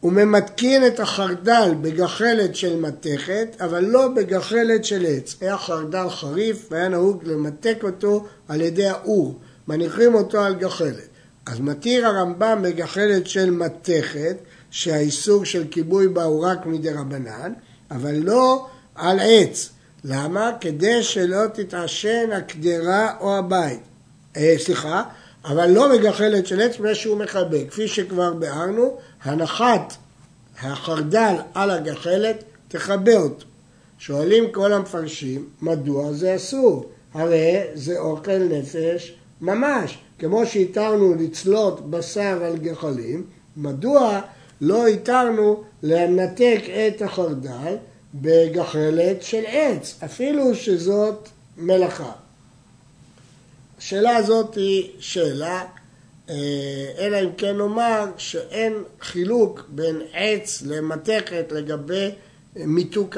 הוא 0.00 0.12
ממתקין 0.12 0.86
את 0.86 1.00
החרדל 1.00 1.74
בגחלת 1.80 2.56
של 2.56 2.80
מתכת, 2.80 3.56
אבל 3.60 3.84
לא 3.84 4.08
בגחלת 4.08 4.84
של 4.84 5.06
עץ. 5.08 5.36
היה 5.40 5.58
חרדל 5.58 6.08
חריף 6.08 6.66
והיה 6.70 6.88
נהוג 6.88 7.24
למתק 7.24 7.78
אותו 7.82 8.26
על 8.48 8.60
ידי 8.60 8.86
האור, 8.86 9.38
מניחים 9.68 10.14
אותו 10.14 10.40
על 10.40 10.54
גחלת. 10.54 11.15
אז 11.46 11.60
מתיר 11.60 12.06
הרמב"ם 12.06 12.58
בגחלת 12.62 13.26
של 13.26 13.50
מתכת, 13.50 14.36
שהאיסור 14.70 15.44
של 15.44 15.64
כיבוי 15.70 16.08
בה 16.08 16.24
הוא 16.24 16.46
רק 16.46 16.66
מדי 16.66 16.90
רבנן, 16.90 17.52
אבל 17.90 18.14
לא 18.14 18.66
על 18.94 19.18
עץ. 19.22 19.70
למה? 20.04 20.50
כדי 20.60 21.02
שלא 21.02 21.46
תתעשן 21.52 22.32
הקדרה 22.32 23.16
או 23.20 23.36
הבית. 23.36 23.80
אה, 24.36 24.54
סליחה, 24.58 25.02
אבל 25.44 25.70
לא 25.70 25.92
מגחלת 25.92 26.46
של 26.46 26.60
עץ 26.60 26.74
מפני 26.74 26.94
שהוא 26.94 27.18
מכבה. 27.18 27.64
כפי 27.64 27.88
שכבר 27.88 28.32
ביארנו, 28.32 28.96
הנחת 29.22 29.94
החרדל 30.62 31.34
על 31.54 31.70
הגחלת 31.70 32.44
תכבה 32.68 33.16
אותו. 33.16 33.46
שואלים 33.98 34.52
כל 34.52 34.72
המפרשים, 34.72 35.48
מדוע 35.62 36.12
זה 36.12 36.36
אסור? 36.36 36.90
הרי 37.14 37.60
זה 37.74 37.98
אוכל 37.98 38.38
נפש 38.38 39.14
ממש. 39.40 39.98
כמו 40.18 40.46
שהתרנו 40.46 41.14
לצלות 41.14 41.90
בשר 41.90 42.44
על 42.44 42.56
גחלים, 42.56 43.26
מדוע 43.56 44.20
לא 44.60 44.86
התרנו 44.86 45.62
לנתק 45.82 46.60
את 46.68 47.02
החרדל 47.02 47.76
בגחלת 48.14 49.22
של 49.22 49.42
עץ, 49.46 49.98
אפילו 50.04 50.54
שזאת 50.54 51.28
מלאכה. 51.56 52.12
השאלה 53.78 54.16
הזאת 54.16 54.54
היא 54.54 54.90
שאלה, 54.98 55.64
אה, 56.30 56.34
אלא 56.98 57.20
אם 57.22 57.30
כן 57.38 57.56
נאמר 57.56 58.04
שאין 58.16 58.72
חילוק 59.00 59.64
בין 59.68 60.02
עץ 60.12 60.62
למתכת 60.66 61.52
לגבי 61.52 62.10
מיתוק 62.56 63.16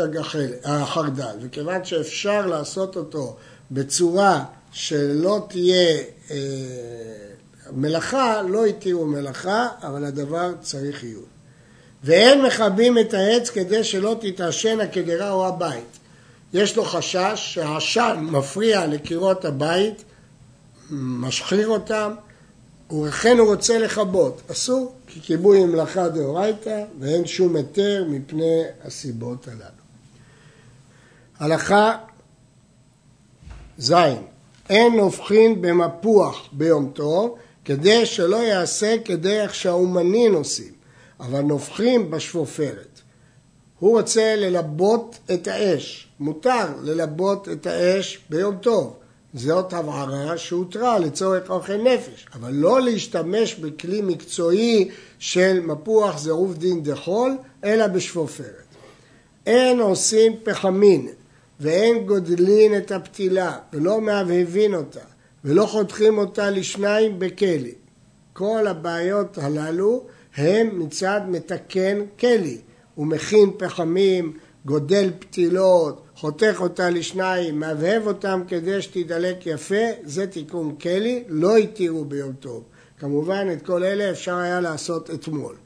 החרדל, 0.64 1.36
וכיוון 1.40 1.84
שאפשר 1.84 2.46
לעשות 2.46 2.96
אותו 2.96 3.36
בצורה 3.70 4.44
שלא 4.72 5.46
תהיה 5.48 5.98
אה, 6.30 6.36
מלאכה, 7.72 8.42
לא 8.42 8.66
התירו 8.66 9.06
מלאכה, 9.06 9.68
אבל 9.82 10.04
הדבר 10.04 10.52
צריך 10.60 11.02
עיון. 11.02 11.24
ואין 12.04 12.42
מכבים 12.42 12.98
את 12.98 13.14
העץ 13.14 13.50
כדי 13.50 13.84
שלא 13.84 14.16
תתעשן 14.20 14.80
הקדרה 14.80 15.30
או 15.30 15.46
הבית. 15.46 15.98
יש 16.52 16.76
לו 16.76 16.84
חשש 16.84 17.32
שהעשן 17.36 18.16
מפריע 18.20 18.86
לקירות 18.86 19.44
הבית, 19.44 20.04
משחיר 20.90 21.68
אותם, 21.68 22.14
ולכן 22.90 23.38
הוא 23.38 23.48
רוצה 23.48 23.78
לכבות. 23.78 24.42
אסור, 24.50 24.94
כי 25.06 25.20
כיבוי 25.20 25.64
מלאכה 25.64 26.08
דאורייתא 26.08 26.84
ואין 27.00 27.26
שום 27.26 27.56
היתר 27.56 28.04
מפני 28.08 28.62
הסיבות 28.84 29.48
הללו. 29.48 29.62
הלכה 31.38 31.96
ז' 33.78 33.92
אין 34.70 34.98
הופכין 34.98 35.62
במפוח 35.62 36.48
ביום 36.52 36.90
טוב 36.94 37.34
כדי 37.64 38.06
שלא 38.06 38.36
יעשה 38.36 38.96
כדרך 39.04 39.54
שהאומנים 39.54 40.34
עושים. 40.34 40.72
אבל 41.20 41.40
נובחים 41.40 42.10
בשפופרת. 42.10 43.00
הוא 43.78 43.98
רוצה 43.98 44.36
ללבות 44.36 45.18
את 45.34 45.48
האש, 45.48 46.08
מותר 46.20 46.66
ללבות 46.82 47.48
את 47.48 47.66
האש 47.66 48.18
ביום 48.30 48.56
טוב. 48.56 48.96
זאת 49.34 49.72
הבערה 49.72 50.38
שהותרה 50.38 50.98
לצורך 50.98 51.50
אוכל 51.50 51.76
נפש, 51.76 52.26
אבל 52.34 52.52
לא 52.52 52.80
להשתמש 52.80 53.54
בכלי 53.54 54.00
מקצועי 54.02 54.88
של 55.18 55.60
מפוח 55.60 56.18
זירוף 56.18 56.54
דין 56.54 56.82
דחול, 56.82 57.36
אלא 57.64 57.86
בשפופרת. 57.86 58.64
אין 59.46 59.80
עושים 59.80 60.32
פחמין 60.42 61.08
ואין 61.60 62.06
גודלין 62.06 62.76
את 62.76 62.92
הפתילה 62.92 63.56
ולא 63.72 64.00
מהבהבין 64.00 64.74
אותה 64.74 65.00
ולא 65.44 65.66
חותכים 65.66 66.18
אותה 66.18 66.50
לשניים 66.50 67.18
בכלי. 67.18 67.74
כל 68.32 68.66
הבעיות 68.66 69.38
הללו 69.38 70.04
הם 70.36 70.78
מצד 70.78 71.20
מתקן 71.28 71.98
כלי. 72.20 72.58
הוא 72.94 73.06
מכין 73.06 73.50
פחמים, 73.58 74.32
גודל 74.64 75.10
פתילות, 75.18 76.02
חותך 76.14 76.56
אותה 76.60 76.90
לשניים, 76.90 77.60
מהבהב 77.60 78.06
אותם 78.06 78.42
כדי 78.48 78.82
שתדלק 78.82 79.46
יפה, 79.46 79.84
זה 80.04 80.26
תיקון 80.26 80.76
כלי, 80.76 81.24
לא 81.28 81.56
התירו 81.56 82.04
ביום 82.04 82.32
טוב. 82.32 82.64
כמובן 82.98 83.46
את 83.52 83.66
כל 83.66 83.84
אלה 83.84 84.10
אפשר 84.10 84.36
היה 84.36 84.60
לעשות 84.60 85.10
אתמול. 85.10 85.56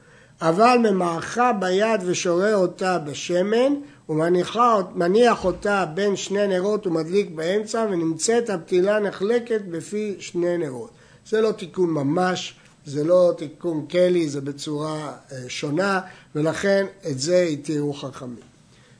אבל 0.42 0.78
ממעכה 0.90 1.52
ביד 1.52 2.00
ושורה 2.06 2.54
אותה 2.54 2.98
בשמן, 2.98 3.74
ומניח 4.08 5.44
אותה 5.44 5.84
בין 5.94 6.16
שני 6.16 6.46
נרות 6.46 6.86
ומדליק 6.86 7.30
באמצע, 7.30 7.86
ונמצאת 7.90 8.50
הפתילה 8.50 9.00
נחלקת 9.00 9.60
בפי 9.70 10.14
שני 10.18 10.58
נרות. 10.58 10.90
זה 11.26 11.40
לא 11.40 11.52
תיקון 11.52 11.90
ממש, 11.90 12.54
זה 12.86 13.04
לא 13.04 13.32
תיקון 13.38 13.86
כלי, 13.86 14.28
זה 14.28 14.40
בצורה 14.40 15.12
אה, 15.32 15.38
שונה, 15.48 16.00
ולכן 16.34 16.86
את 17.10 17.18
זה 17.18 17.42
התירו 17.42 17.92
חכמים. 17.92 18.36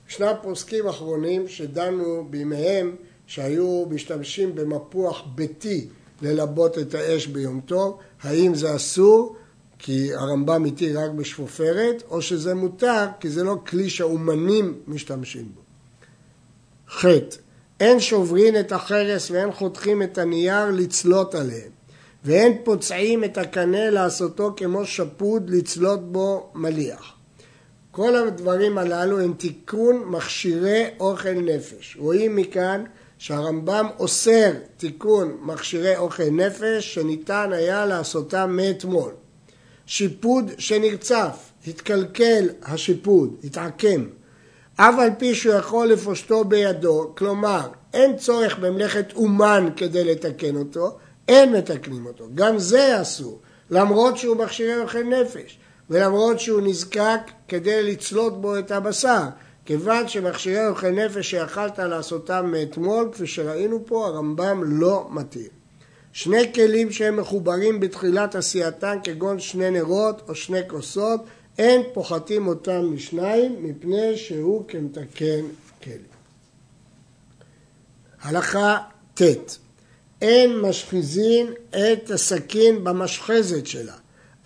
ישנם 0.09 0.33
פוסקים 0.43 0.89
אחרונים 0.89 1.49
שדנו 1.49 2.27
בימיהם 2.31 2.97
שהיו 3.27 3.85
משתמשים 3.91 4.55
במפוח 4.55 5.25
ביתי 5.35 5.87
ללבות 6.23 6.79
את 6.79 6.95
האש 6.95 7.27
ביום 7.27 7.61
טוב, 7.67 7.99
האם 8.23 8.55
זה 8.55 8.77
אסור 8.77 9.37
כי 9.85 10.15
הרמב"ם 10.15 10.65
התיר 10.65 11.01
רק 11.01 11.11
בשפופרת, 11.11 12.03
או 12.11 12.23
שזה 12.23 12.55
מותר 12.55 13.07
כי 13.21 13.31
זה 13.31 13.45
לא 13.45 13.57
כלי 13.67 13.91
שהאומנים 13.91 14.81
משתמשים 14.87 15.49
בו. 15.55 15.61
ח. 16.91 17.05
אין 17.81 18.01
שוברין 18.01 18.61
את 18.61 18.73
החרס 18.73 19.31
ואין 19.31 19.53
חותכים 19.53 20.03
את 20.03 20.19
הנייר 20.19 20.71
לצלות 20.71 21.35
עליהם. 21.35 21.71
ואין 22.25 22.59
פוצעים 22.65 23.25
את 23.25 23.39
הקנה 23.39 23.91
לעשותו 23.91 24.55
כמו 24.57 24.87
שפוד 24.87 25.51
לצלות 25.51 26.13
בו 26.13 26.51
מליח. 26.55 27.13
כל 27.91 28.17
הדברים 28.17 28.79
הללו 28.79 29.21
הם 29.21 29.33
תיקון 29.33 30.05
מכשירי 30.07 30.85
אוכל 31.01 31.33
נפש. 31.33 31.97
רואים 31.99 32.37
מכאן 32.37 32.85
שהרמב"ם 33.19 33.87
אוסר 33.99 34.53
תיקון 34.77 35.37
מכשירי 35.43 35.97
אוכל 35.97 36.31
נפש 36.31 36.95
שניתן 36.95 37.51
היה 37.53 37.87
לעשותם 37.87 38.57
מאתמול. 38.57 39.13
שיפוד 39.95 40.51
שנרצף, 40.59 41.53
התקלקל 41.67 42.49
השיפוד, 42.63 43.37
התעקם. 43.45 44.05
אף 44.77 44.95
על 44.99 45.11
פי 45.19 45.35
שהוא 45.35 45.55
יכול 45.55 45.87
לפושטו 45.87 46.45
בידו, 46.45 47.13
כלומר 47.17 47.69
אין 47.93 48.17
צורך 48.17 48.59
במלאכת 48.59 49.13
אומן 49.15 49.69
כדי 49.77 50.05
לתקן 50.05 50.57
אותו, 50.57 50.99
אין 51.29 51.53
מתקנים 51.53 52.07
אותו. 52.07 52.29
גם 52.35 52.59
זה 52.59 53.03
אסור, 53.03 53.41
למרות 53.71 54.19
שהוא 54.19 54.37
מכשירי 54.37 54.81
אוכל 54.81 55.03
נפש, 55.03 55.59
ולמרות 55.91 56.41
שהוא 56.41 56.61
נזקק 56.61 57.21
כדי 57.49 57.83
לצלות 57.83 58.41
בו 58.41 58.59
את 58.59 58.71
הבשר. 58.71 59.23
כיוון 59.65 60.09
שמכשירי 60.09 60.69
אוכל 60.69 60.91
נפש 60.91 61.31
שיכלת 61.31 61.79
לעשותם 61.79 62.51
מאתמול, 62.53 63.09
כפי 63.13 63.27
שראינו 63.27 63.87
פה, 63.87 64.07
הרמב"ם 64.07 64.61
לא 64.65 65.07
מתיר. 65.11 65.49
שני 66.13 66.53
כלים 66.55 66.93
שהם 66.93 67.17
מחוברים 67.17 67.81
בתחילת 67.81 68.35
עשייתם, 68.35 68.97
כגון 69.05 69.41
שני 69.41 69.71
נרות 69.71 70.23
או 70.29 70.35
שני 70.35 70.61
כוסות, 70.69 71.21
אין 71.59 71.83
פוחתים 71.93 72.47
אותם 72.47 72.95
משניים, 72.95 73.57
מפני 73.61 74.17
שהוא 74.17 74.65
כמתקן 74.69 75.45
כלים. 75.83 76.13
הלכה 78.23 78.79
ט' 79.15 79.23
אין 80.23 80.61
משחיזין 80.61 81.53
את 81.71 82.11
הסכין 82.11 82.85
במשחזת 82.85 83.67
שלה, 83.67 83.95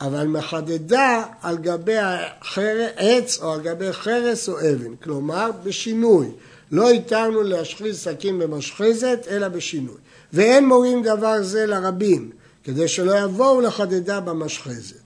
אבל 0.00 0.26
מחדדה 0.26 1.24
על 1.42 1.56
גבי 1.56 1.96
העץ 1.96 3.38
או 3.42 3.52
על 3.52 3.60
גבי 3.60 3.92
חרס 3.92 4.48
או 4.48 4.60
אבן, 4.60 4.96
כלומר 4.96 5.50
בשינוי. 5.64 6.26
לא 6.72 6.90
התרנו 6.90 7.42
להשחיז 7.42 7.98
סכין 7.98 8.38
במשחזת, 8.38 9.26
אלא 9.30 9.48
בשינוי. 9.48 9.96
ואין 10.32 10.68
מורים 10.68 11.02
דבר 11.02 11.42
זה 11.42 11.66
לרבים, 11.66 12.30
כדי 12.64 12.88
שלא 12.88 13.18
יבואו 13.18 13.60
לחדדה 13.60 14.20
במשחזת. 14.20 14.96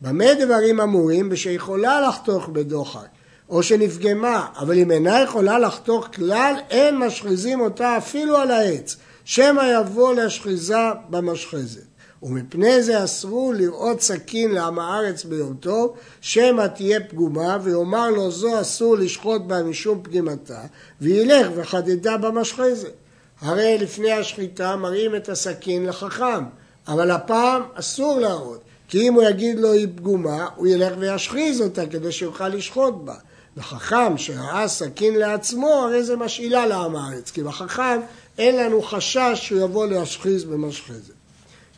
במה 0.00 0.34
דברים 0.34 0.80
אמורים? 0.80 1.28
ושיכולה 1.30 2.08
לחתוך 2.08 2.48
בדוחק, 2.48 3.08
או 3.48 3.62
שנפגמה, 3.62 4.46
אבל 4.56 4.78
אם 4.78 4.90
אינה 4.90 5.22
יכולה 5.22 5.58
לחתוך 5.58 6.08
כלל, 6.14 6.54
אין 6.70 6.98
משחיזים 6.98 7.60
אותה 7.60 7.96
אפילו 7.96 8.36
על 8.36 8.50
העץ. 8.50 8.96
שמא 9.24 9.62
יבוא 9.74 10.14
להשחיזה 10.14 10.76
במשחזת. 11.10 11.84
ומפני 12.22 12.82
זה 12.82 13.04
אסרו 13.04 13.52
לראות 13.52 14.00
סכין 14.00 14.50
לעם 14.50 14.78
הארץ 14.78 15.24
ביום 15.24 15.54
טוב, 15.60 15.96
שמא 16.20 16.66
תהיה 16.66 17.00
פגומה, 17.00 17.58
ויאמר 17.62 18.10
לו 18.10 18.30
זו 18.30 18.60
אסור 18.60 18.96
לשחוט 18.96 19.42
בה 19.42 19.62
משום 19.62 20.00
פגימתה, 20.02 20.62
וילך 21.00 21.46
וחדדה 21.54 22.16
במשחזת. 22.16 22.92
הרי 23.40 23.78
לפני 23.78 24.12
השחיטה 24.12 24.76
מראים 24.76 25.16
את 25.16 25.28
הסכין 25.28 25.86
לחכם, 25.86 26.44
אבל 26.88 27.10
הפעם 27.10 27.62
אסור 27.74 28.20
להראות, 28.20 28.60
כי 28.88 29.08
אם 29.08 29.14
הוא 29.14 29.22
יגיד 29.22 29.58
לו 29.58 29.72
היא 29.72 29.88
פגומה, 29.96 30.48
הוא 30.56 30.66
ילך 30.66 30.92
וישחיז 30.98 31.60
אותה 31.60 31.86
כדי 31.86 32.12
שיוכל 32.12 32.48
לשחוט 32.48 32.94
בה. 33.04 33.14
וחכם 33.56 34.18
שראה 34.18 34.68
סכין 34.68 35.14
לעצמו, 35.14 35.74
הרי 35.74 36.04
זה 36.04 36.16
משאילה 36.16 36.66
לעם 36.66 36.96
הארץ, 36.96 37.30
כי 37.30 37.42
בחכם 37.42 38.00
אין 38.38 38.56
לנו 38.56 38.82
חשש 38.82 39.32
שהוא 39.34 39.60
יבוא 39.60 39.86
להשחיז 39.86 40.44
במשחזת. 40.44 41.14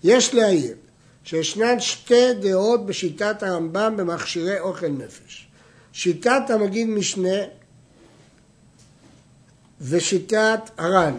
יש 0.05 0.35
להעיר 0.35 0.75
שישנן 1.25 1.81
שתי 1.81 2.35
דעות 2.35 2.87
בשיטת 2.87 3.43
הרמב"ם 3.43 3.95
במכשירי 3.97 4.61
אוכל 4.61 4.89
נפש. 4.89 5.47
שיטת 5.93 6.43
המגיד 6.49 6.89
משנה 6.89 7.39
ושיטת 9.81 10.61
הר"ן. 10.79 11.15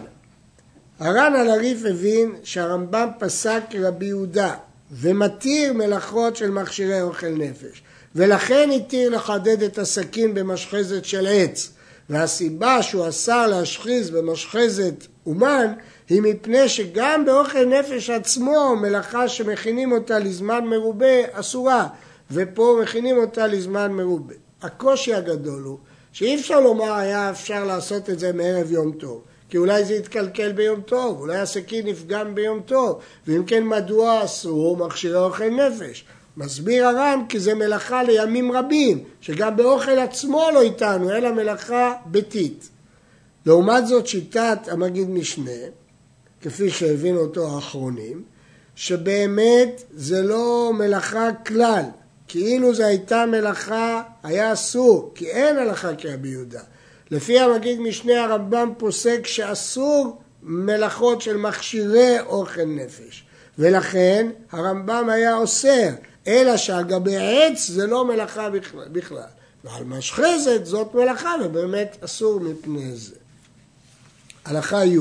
הר"ן 1.00 1.34
על 1.36 1.50
הריף 1.50 1.78
הבין 1.90 2.32
שהרמב"ם 2.44 3.08
פסק 3.18 3.62
כרבי 3.70 4.06
יהודה 4.06 4.54
ומתיר 4.92 5.72
מלאכות 5.72 6.36
של 6.36 6.50
מכשירי 6.50 7.02
אוכל 7.02 7.28
נפש 7.28 7.82
ולכן 8.14 8.70
התיר 8.76 9.10
לחדד 9.10 9.62
את 9.62 9.78
הסכין 9.78 10.34
במשחזת 10.34 11.04
של 11.04 11.26
עץ 11.30 11.70
והסיבה 12.10 12.82
שהוא 12.82 13.08
אסר 13.08 13.46
להשחיז 13.46 14.10
במשחזת 14.10 15.06
אומן 15.26 15.72
היא 16.08 16.22
מפני 16.22 16.68
שגם 16.68 17.24
באוכל 17.24 17.64
נפש 17.64 18.10
עצמו 18.10 18.76
מלאכה 18.76 19.28
שמכינים 19.28 19.92
אותה 19.92 20.18
לזמן 20.18 20.64
מרובה 20.64 21.16
אסורה 21.32 21.86
ופה 22.30 22.78
מכינים 22.82 23.16
אותה 23.16 23.46
לזמן 23.46 23.92
מרובה. 23.92 24.34
הקושי 24.62 25.14
הגדול 25.14 25.62
הוא 25.62 25.78
שאי 26.12 26.34
אפשר 26.34 26.60
לומר 26.60 26.92
היה 26.92 27.30
אפשר 27.30 27.64
לעשות 27.64 28.10
את 28.10 28.18
זה 28.18 28.32
מערב 28.32 28.72
יום 28.72 28.92
טוב 28.92 29.22
כי 29.54 29.58
אולי 29.58 29.84
זה 29.84 29.94
יתקלקל 29.94 30.52
ביום 30.52 30.80
טוב, 30.80 31.20
אולי 31.20 31.36
הסכין 31.36 31.86
נפגם 31.86 32.34
ביום 32.34 32.60
טוב 32.60 33.00
ואם 33.26 33.44
כן 33.46 33.64
מדוע 33.66 34.24
אסור? 34.24 34.76
מכשירי 34.76 35.16
אוכל 35.16 35.48
נפש. 35.48 36.04
מסביר 36.36 36.86
הר"ן 36.86 37.20
כי 37.28 37.40
זה 37.40 37.54
מלאכה 37.54 38.02
לימים 38.02 38.52
רבים 38.52 39.04
שגם 39.20 39.56
באוכל 39.56 39.98
עצמו 39.98 40.48
לא 40.54 40.62
איתנו 40.62 41.10
אלא 41.10 41.32
מלאכה 41.32 41.92
ביתית. 42.06 42.68
לעומת 43.46 43.86
זאת 43.86 44.06
שיטת 44.06 44.58
המגיד 44.66 45.10
משנה 45.10 45.60
כפי 46.40 46.70
שהבינו 46.70 47.20
אותו 47.20 47.54
האחרונים, 47.54 48.22
שבאמת 48.74 49.82
זה 49.90 50.22
לא 50.22 50.72
מלאכה 50.74 51.28
כלל, 51.46 51.84
כאילו 52.28 52.74
זו 52.74 52.84
הייתה 52.84 53.26
מלאכה, 53.26 54.02
היה 54.22 54.52
אסור, 54.52 55.12
כי 55.14 55.26
אין 55.26 55.58
הלכה 55.58 55.94
כרבי 55.94 56.28
יהודה. 56.28 56.62
לפי 57.10 57.40
המגיד 57.40 57.80
משנה 57.80 58.24
הרמב"ם 58.24 58.72
פוסק 58.78 59.26
שאסור 59.26 60.20
מלאכות 60.42 61.20
של 61.20 61.36
מכשירי 61.36 62.20
אוכל 62.20 62.64
נפש, 62.64 63.24
ולכן 63.58 64.30
הרמב"ם 64.52 65.08
היה 65.08 65.36
אוסר, 65.36 65.88
אלא 66.26 66.56
שעל 66.56 66.84
עץ 67.20 67.66
זה 67.66 67.86
לא 67.86 68.04
מלאכה 68.04 68.50
בכלל. 68.92 69.22
ועל 69.64 69.84
משחזת 69.84 70.64
זאת 70.64 70.94
מלאכה 70.94 71.34
ובאמת 71.44 71.96
אסור 72.00 72.40
מפני 72.40 72.96
זה. 72.96 73.14
הלכה 74.44 74.84
י' 74.84 74.98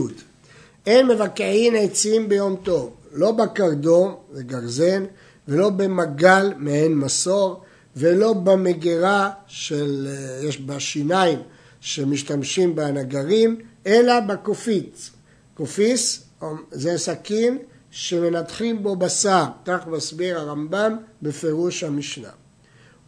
אין 0.86 1.08
מבקעין 1.08 1.76
עצים 1.76 2.30
ביום 2.30 2.56
טוב, 2.64 2.94
לא 3.14 3.32
בקרדום, 3.32 4.16
זה 4.34 4.44
גרזן, 4.44 5.06
ולא 5.48 5.70
במגל, 5.70 6.54
מעין 6.58 6.96
מסור, 6.96 7.62
ולא 7.96 8.34
במגירה 8.34 9.30
של, 9.48 10.08
אה, 10.10 10.48
יש 10.48 10.62
בה 10.62 10.80
שיניים 10.80 11.40
שמשתמשים 11.84 12.76
בהנגרים, 12.76 13.60
אלא 13.88 14.20
בקופיץ. 14.20 15.10
קופיס 15.54 16.24
זה 16.72 16.98
סכין 16.98 17.58
שמנתחים 17.92 18.84
בו 18.84 18.96
בשר, 18.96 19.46
כך 19.66 19.88
מסביר 19.88 20.40
הרמב"ם 20.40 20.98
בפירוש 21.22 21.84
המשנה. 21.84 22.30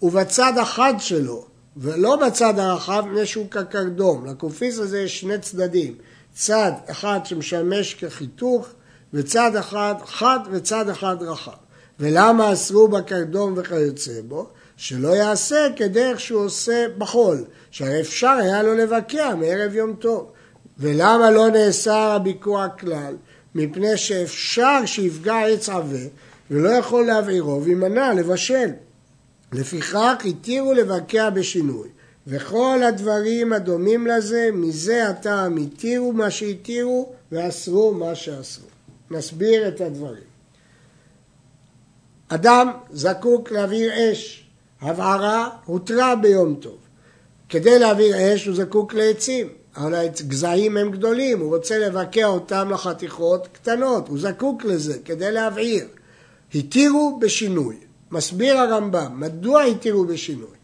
ובצד 0.01 0.53
החד 0.61 0.93
שלו, 0.99 1.45
ולא 1.77 2.15
בצד 2.15 2.59
הרחב, 2.59 3.03
מפני 3.07 3.25
שהוא 3.25 3.49
כקרדום, 3.51 4.25
לקופיס 4.25 4.79
הזה 4.79 4.99
יש 4.99 5.19
שני 5.19 5.39
צדדים, 5.39 5.95
צד 6.33 6.71
אחד 6.87 7.19
שמשמש 7.23 7.93
כחיתוך 7.93 8.67
וצד 9.13 9.55
אחד 9.55 9.95
חד 10.05 10.39
וצד 10.51 10.89
אחד 10.89 11.15
רחב. 11.21 11.51
ולמה 11.99 12.53
אסרו 12.53 12.87
בקרדום 12.87 13.53
וכיוצא 13.57 14.21
בו? 14.27 14.49
שלא 14.77 15.07
יעשה 15.07 15.67
כדרך 15.75 16.19
שהוא 16.19 16.45
עושה 16.45 16.85
בחול, 16.97 17.45
שהרי 17.71 18.01
אפשר 18.01 18.37
היה 18.41 18.63
לו 18.63 18.73
לבקע 18.73 19.35
מערב 19.35 19.75
יום 19.75 19.95
טוב. 19.99 20.31
ולמה 20.79 21.31
לא 21.31 21.49
נאסר 21.49 22.11
הביקוע 22.11 22.69
כלל? 22.69 23.15
מפני 23.55 23.97
שאפשר 23.97 24.85
שיפגע 24.85 25.39
עץ 25.39 25.69
עבה 25.69 26.07
ולא 26.51 26.69
יכול 26.69 27.05
להבעירו 27.05 27.63
וימנע 27.63 28.13
לבשל. 28.13 28.69
לפיכך 29.53 30.15
התירו 30.25 30.73
לבקע 30.73 31.29
בשינוי. 31.29 31.89
וכל 32.27 32.79
הדברים 32.87 33.53
הדומים 33.53 34.07
לזה, 34.07 34.49
מזה 34.53 35.07
הטעם 35.07 35.57
התירו 35.57 36.13
מה 36.13 36.31
שהתירו 36.31 37.13
ואסרו 37.31 37.93
מה 37.93 38.15
שאסרו. 38.15 38.67
נסביר 39.11 39.67
את 39.67 39.81
הדברים. 39.81 40.23
אדם 42.27 42.71
זקוק 42.91 43.51
להעביר 43.51 44.11
אש, 44.11 44.44
הבערה 44.85 45.49
הותרה 45.65 46.15
ביום 46.15 46.55
טוב. 46.55 46.77
כדי 47.49 47.79
להעביר 47.79 48.15
אש 48.35 48.45
הוא 48.45 48.55
זקוק 48.55 48.93
לעצים, 48.93 49.47
אבל 49.77 49.95
הגזעים 49.95 50.77
הם 50.77 50.91
גדולים, 50.91 51.39
הוא 51.39 51.55
רוצה 51.55 51.77
לבקע 51.77 52.25
אותם 52.25 52.69
לחתיכות 52.71 53.47
קטנות, 53.51 54.07
הוא 54.07 54.19
זקוק 54.19 54.65
לזה 54.65 54.97
כדי 55.05 55.31
להבעיר. 55.31 55.85
התירו 56.55 57.19
בשינוי. 57.21 57.75
מסביר 58.11 58.57
הרמב"ם, 58.57 59.19
מדוע 59.19 59.61
התירו 59.61 60.05
בשינוי? 60.05 60.55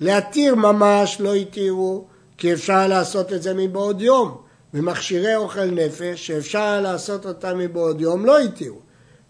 להתיר 0.00 0.54
ממש 0.54 1.20
לא 1.20 1.34
התירו, 1.34 2.04
כי 2.38 2.52
אפשר 2.52 2.86
לעשות 2.86 3.32
את 3.32 3.42
זה 3.42 3.54
מבעוד 3.54 4.02
יום. 4.02 4.36
ומכשירי 4.74 5.36
אוכל 5.36 5.64
נפש, 5.64 6.26
שאפשר 6.26 6.80
לעשות 6.80 7.26
אותם 7.26 7.58
מבעוד 7.58 8.00
יום, 8.00 8.26
לא 8.26 8.38
התירו. 8.38 8.78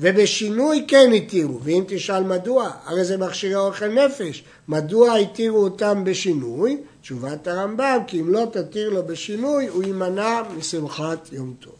ובשינוי 0.01 0.85
כן 0.89 1.13
התירו, 1.17 1.61
ואם 1.63 1.85
תשאל 1.89 2.23
מדוע, 2.23 2.71
הרי 2.85 3.05
זה 3.05 3.17
מכשירי 3.17 3.55
אוכל 3.55 3.89
נפש, 3.89 4.45
מדוע 4.69 5.15
התירו 5.15 5.59
אותם 5.59 6.05
בשינוי? 6.05 6.83
תשובת 7.01 7.47
הרמב"ם, 7.47 7.99
כי 8.07 8.21
אם 8.21 8.33
לא 8.33 8.47
תתיר 8.53 8.91
לו 8.91 9.07
בשינוי, 9.07 9.67
הוא 9.67 9.83
יימנע 9.83 10.43
משמחת 10.59 11.29
יום 11.33 11.55
טוב. 11.61 11.75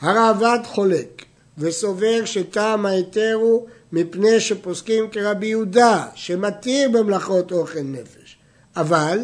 הרעב"ד 0.00 0.58
חולק, 0.64 1.24
וסובר 1.58 2.24
שטעם 2.24 2.86
ההיתר 2.86 3.38
הוא 3.40 3.66
מפני 3.92 4.40
שפוסקים 4.40 5.10
כרבי 5.10 5.46
יהודה, 5.46 6.06
שמתיר 6.14 6.90
במלאכות 6.90 7.52
אוכל 7.52 7.80
נפש. 7.80 8.36
אבל 8.76 9.18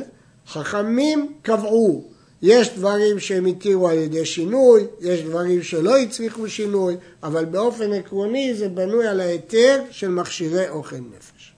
חכמים 0.48 1.32
קבעו, 1.42 2.10
יש 2.42 2.70
דברים 2.76 3.18
שהם 3.18 3.46
התירו 3.46 3.88
על 3.88 3.98
ידי 3.98 4.26
שינוי, 4.26 4.86
יש 5.00 5.22
דברים 5.22 5.62
שלא 5.62 5.98
הצליחו 5.98 6.48
שינוי, 6.48 6.96
אבל 7.22 7.44
באופן 7.44 7.92
עקרוני 7.92 8.54
זה 8.54 8.68
בנוי 8.68 9.06
על 9.06 9.20
ההיתר 9.20 9.82
של 9.90 10.08
מכשירי 10.08 10.68
אוכל 10.68 10.96
נפש. 10.96 11.52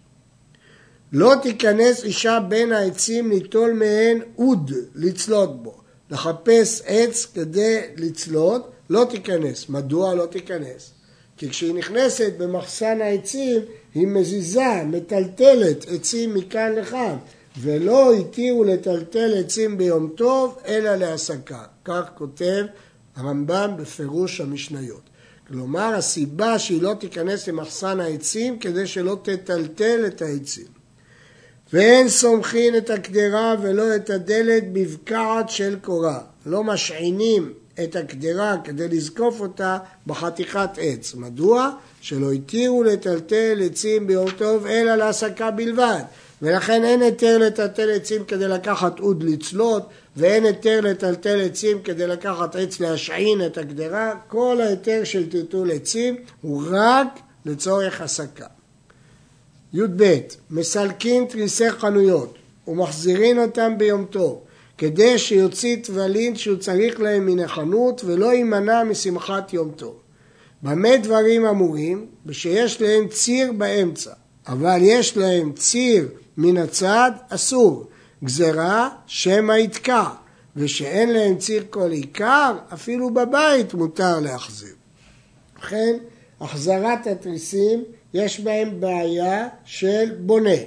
לא 1.13 1.35
תיכנס 1.43 2.05
אישה 2.05 2.39
בין 2.49 2.73
העצים 2.73 3.31
ליטול 3.31 3.73
מהן 3.73 4.21
אוד 4.39 4.73
לצלות 4.95 5.63
בו. 5.63 5.75
לחפש 6.11 6.83
עץ 6.87 7.27
כדי 7.35 7.81
לצלות, 7.97 8.71
לא 8.91 9.07
תיכנס. 9.11 9.69
מדוע 9.69 10.15
לא 10.15 10.27
תיכנס? 10.27 10.91
כי 11.37 11.51
כשהיא 11.51 11.75
נכנסת 11.75 12.33
במחסן 12.39 13.01
העצים, 13.01 13.61
היא 13.95 14.07
מזיזה, 14.07 14.85
מטלטלת 14.87 15.85
עצים 15.89 16.35
מכאן 16.35 16.73
לכאן, 16.75 17.17
ולא 17.61 18.13
התירו 18.13 18.65
לטלטל 18.65 19.35
עצים 19.39 19.79
ביום 19.79 20.13
טוב, 20.17 20.59
אלא 20.67 20.95
להסקה. 20.95 21.63
כך 21.85 22.03
כותב 22.15 22.65
הרמב"ם 23.17 23.71
בפירוש 23.79 24.41
המשניות. 24.41 25.01
כלומר, 25.49 25.95
הסיבה 25.95 26.59
שהיא 26.59 26.83
לא 26.83 26.95
תיכנס 26.99 27.49
למחסן 27.49 28.01
העצים, 28.01 28.59
כדי 28.59 28.87
שלא 28.87 29.19
תטלטל 29.23 30.07
את 30.07 30.23
העצים. 30.23 30.67
ואין 31.73 32.09
סומכין 32.09 32.77
את 32.77 32.91
הקדרה 32.91 33.55
ולא 33.63 33.97
את 33.97 34.11
הדלת 34.11 34.73
בבקעת 34.73 35.51
של 35.51 35.77
קורה. 35.83 36.21
לא 36.47 36.65
משעינים 36.65 37.53
את 37.85 37.97
הקדרה 37.97 38.57
כדי 38.65 38.89
לזקוף 38.89 39.41
אותה 39.41 39.79
בחתיכת 40.07 40.71
עץ. 40.77 41.15
מדוע? 41.15 41.71
שלא 42.01 42.33
התירו 42.33 42.83
לטלטל 42.83 43.63
עצים 43.65 44.07
ביום 44.07 44.31
טוב 44.31 44.67
אלא 44.67 44.95
להסקה 44.95 45.51
בלבד. 45.51 46.03
ולכן 46.43 46.85
אין 46.85 47.03
היתר 47.03 47.39
לטלטל 47.39 47.91
עצים 47.91 48.25
כדי 48.25 48.49
לקחת 48.49 49.01
אוד 49.01 49.23
לצלות, 49.23 49.89
ואין 50.17 50.45
היתר 50.45 50.81
לטלטל 50.81 51.41
עצים 51.41 51.83
כדי 51.83 52.07
לקחת 52.07 52.57
עץ 52.57 52.81
להשעין 52.81 53.47
את 53.47 53.59
הגדרה, 53.59 54.15
כל 54.29 54.59
ההיתר 54.61 55.05
של 55.05 55.31
טלטול 55.31 55.71
עצים 55.71 56.17
הוא 56.41 56.63
רק 56.71 57.19
לצורך 57.47 58.01
הסקה. 58.01 58.47
י"ב 59.73 60.19
מסלקין 60.51 61.25
תריסי 61.25 61.71
חנויות 61.71 62.35
ומחזירין 62.69 63.39
אותם 63.39 63.73
ביום 63.79 64.05
טוב 64.05 64.41
כדי 64.79 65.19
שיוציא 65.19 65.77
טבלין 65.83 66.37
שהוא 66.37 66.57
צריך 66.57 67.01
להם 67.01 67.27
מן 67.27 67.39
החנות 67.39 68.03
ולא 68.05 68.33
יימנע 68.33 68.85
משמחת 68.85 69.53
יום 69.53 69.71
טוב. 69.77 69.97
במה 70.63 70.97
דברים 70.97 71.47
אמורים? 71.47 72.07
ושיש 72.27 72.83
להם 72.83 73.09
ציר 73.09 73.53
באמצע, 73.53 74.13
אבל 74.49 74.79
יש 74.83 75.17
להם 75.17 75.53
ציר 75.53 76.09
מן 76.37 76.57
הצד, 76.57 77.11
אסור. 77.29 77.87
גזרה, 78.25 78.89
שמא 79.07 79.53
יתקע, 79.53 80.05
ושאין 80.57 81.13
להם 81.13 81.39
ציר 81.39 81.65
כל 81.71 81.91
עיקר, 81.91 82.57
אפילו 82.75 83.15
בבית 83.15 83.75
מותר 83.75 84.21
להחזיר. 84.21 84.75
לכן, 85.59 85.97
החזרת 86.41 87.07
התריסים, 87.07 87.85
יש 88.15 88.41
בהם 88.41 88.81
בעיה 88.81 89.49
של 89.65 90.11
בונה, 90.19 90.61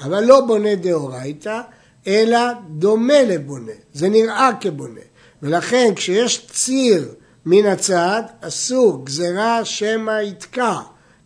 אבל 0.00 0.24
לא 0.24 0.40
בונה 0.46 0.74
דאורייתא, 0.74 1.60
אלא 2.06 2.38
דומה 2.70 3.22
לבונה, 3.22 3.72
זה 3.92 4.08
נראה 4.08 4.50
כבונה. 4.60 5.00
ולכן 5.42 5.92
כשיש 5.96 6.46
ציר 6.46 7.14
מן 7.46 7.66
הצד, 7.66 8.22
אסור, 8.40 9.04
גזרה 9.04 9.64
שמא 9.64 10.20
יתקע. 10.22 10.78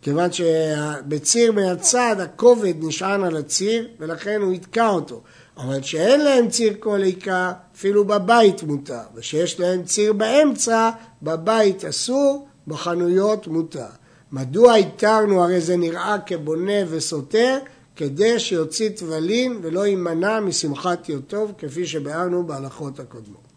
כיוון 0.07 0.29
שבציר 0.31 1.51
מן 1.51 1.63
הצד 1.63 2.15
הכובד 2.19 2.73
נשען 2.79 3.23
על 3.23 3.37
הציר 3.37 3.87
ולכן 3.99 4.41
הוא 4.41 4.53
יתקע 4.53 4.89
אותו. 4.89 5.21
אבל 5.57 5.81
שאין 5.81 6.21
להם 6.21 6.49
ציר 6.49 6.73
כל 6.79 7.01
עיקר, 7.01 7.51
אפילו 7.75 8.05
בבית 8.05 8.63
מותר. 8.63 9.01
ושיש 9.15 9.59
להם 9.59 9.83
ציר 9.83 10.13
באמצע, 10.13 10.89
בבית 11.23 11.85
אסור, 11.85 12.47
בחנויות 12.67 13.47
מותר. 13.47 13.87
מדוע 14.31 14.73
התרנו, 14.73 15.43
הרי 15.43 15.61
זה 15.61 15.77
נראה 15.77 16.17
כבונה 16.25 16.81
וסותר, 16.89 17.57
כדי 17.95 18.39
שיוציא 18.39 18.89
טבלין 18.89 19.59
ולא 19.61 19.87
יימנע 19.87 20.39
משמחת 20.39 21.09
יוטוב, 21.09 21.53
כפי 21.57 21.87
שביארנו 21.87 22.47
בהלכות 22.47 22.99
הקודמות. 22.99 23.47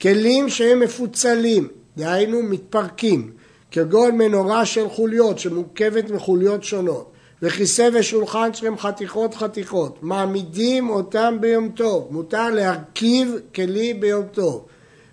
כלים 0.00 0.48
שהם 0.48 0.80
מפוצלים, 0.80 1.68
דהיינו 1.96 2.42
מתפרקים, 2.42 3.32
כגון 3.70 4.18
מנורה 4.18 4.66
של 4.66 4.88
חוליות 4.88 5.38
שמורכבת 5.38 6.10
מחוליות 6.10 6.64
שונות, 6.64 7.10
וכיסא 7.42 7.88
ושולחן 7.94 8.54
שהם 8.54 8.78
חתיכות 8.78 9.34
חתיכות, 9.34 9.98
מעמידים 10.02 10.90
אותם 10.90 11.36
ביום 11.40 11.68
טוב, 11.68 12.08
מותר 12.10 12.50
להרכיב 12.50 13.34
כלי 13.54 13.94
ביום 13.94 14.24
טוב, 14.32 14.64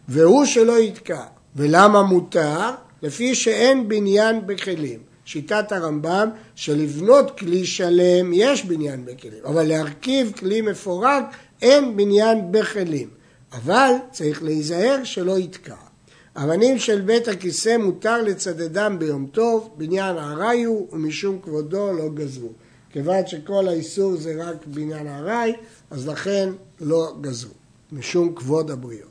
והוא 0.08 0.46
שלא 0.46 0.80
יתקע. 0.80 1.24
ולמה 1.56 2.04
מותר? 2.04 2.72
לפי 3.02 3.36
שאין 3.36 3.88
בניין 3.88 4.48
בכלים. 4.48 5.00
שיטת 5.26 5.72
הרמב"ם 5.72 6.30
שלבנות 6.56 7.38
כלי 7.39 7.65
שלם 7.65 8.34
יש 8.34 8.65
בניין 8.65 9.06
בכלים, 9.06 9.39
אבל 9.46 9.68
להרכיב 9.68 10.32
כלי 10.39 10.62
מפורק 10.62 11.24
אין 11.62 11.98
בניין 11.98 12.52
בכלים. 12.52 13.10
אבל 13.54 13.91
צריך 14.12 14.44
להיזהר 14.44 15.04
שלא 15.04 15.39
יתקע. 15.39 15.76
אבנים 16.38 16.80
של 16.80 17.02
בית 17.02 17.28
הכיסא 17.28 17.78
מותר 17.78 18.21
לצדדם 18.21 18.95
ביום 19.00 19.28
טוב, 19.32 19.69
בניין 19.78 20.17
הארעי 20.17 20.63
הוא 20.63 20.88
ומשום 20.91 21.39
כבודו 21.41 21.93
לא 21.93 22.10
גזרו. 22.10 22.50
כיוון 22.89 23.28
שכל 23.28 23.67
האיסור 23.67 24.15
זה 24.15 24.34
רק 24.38 24.56
בניין 24.67 25.08
הארעי, 25.08 25.54
אז 25.91 26.08
לכן 26.08 26.50
לא 26.82 27.13
גזרו, 27.21 27.54
משום 27.91 28.36
כבוד 28.36 28.71
הבריות. 28.71 29.10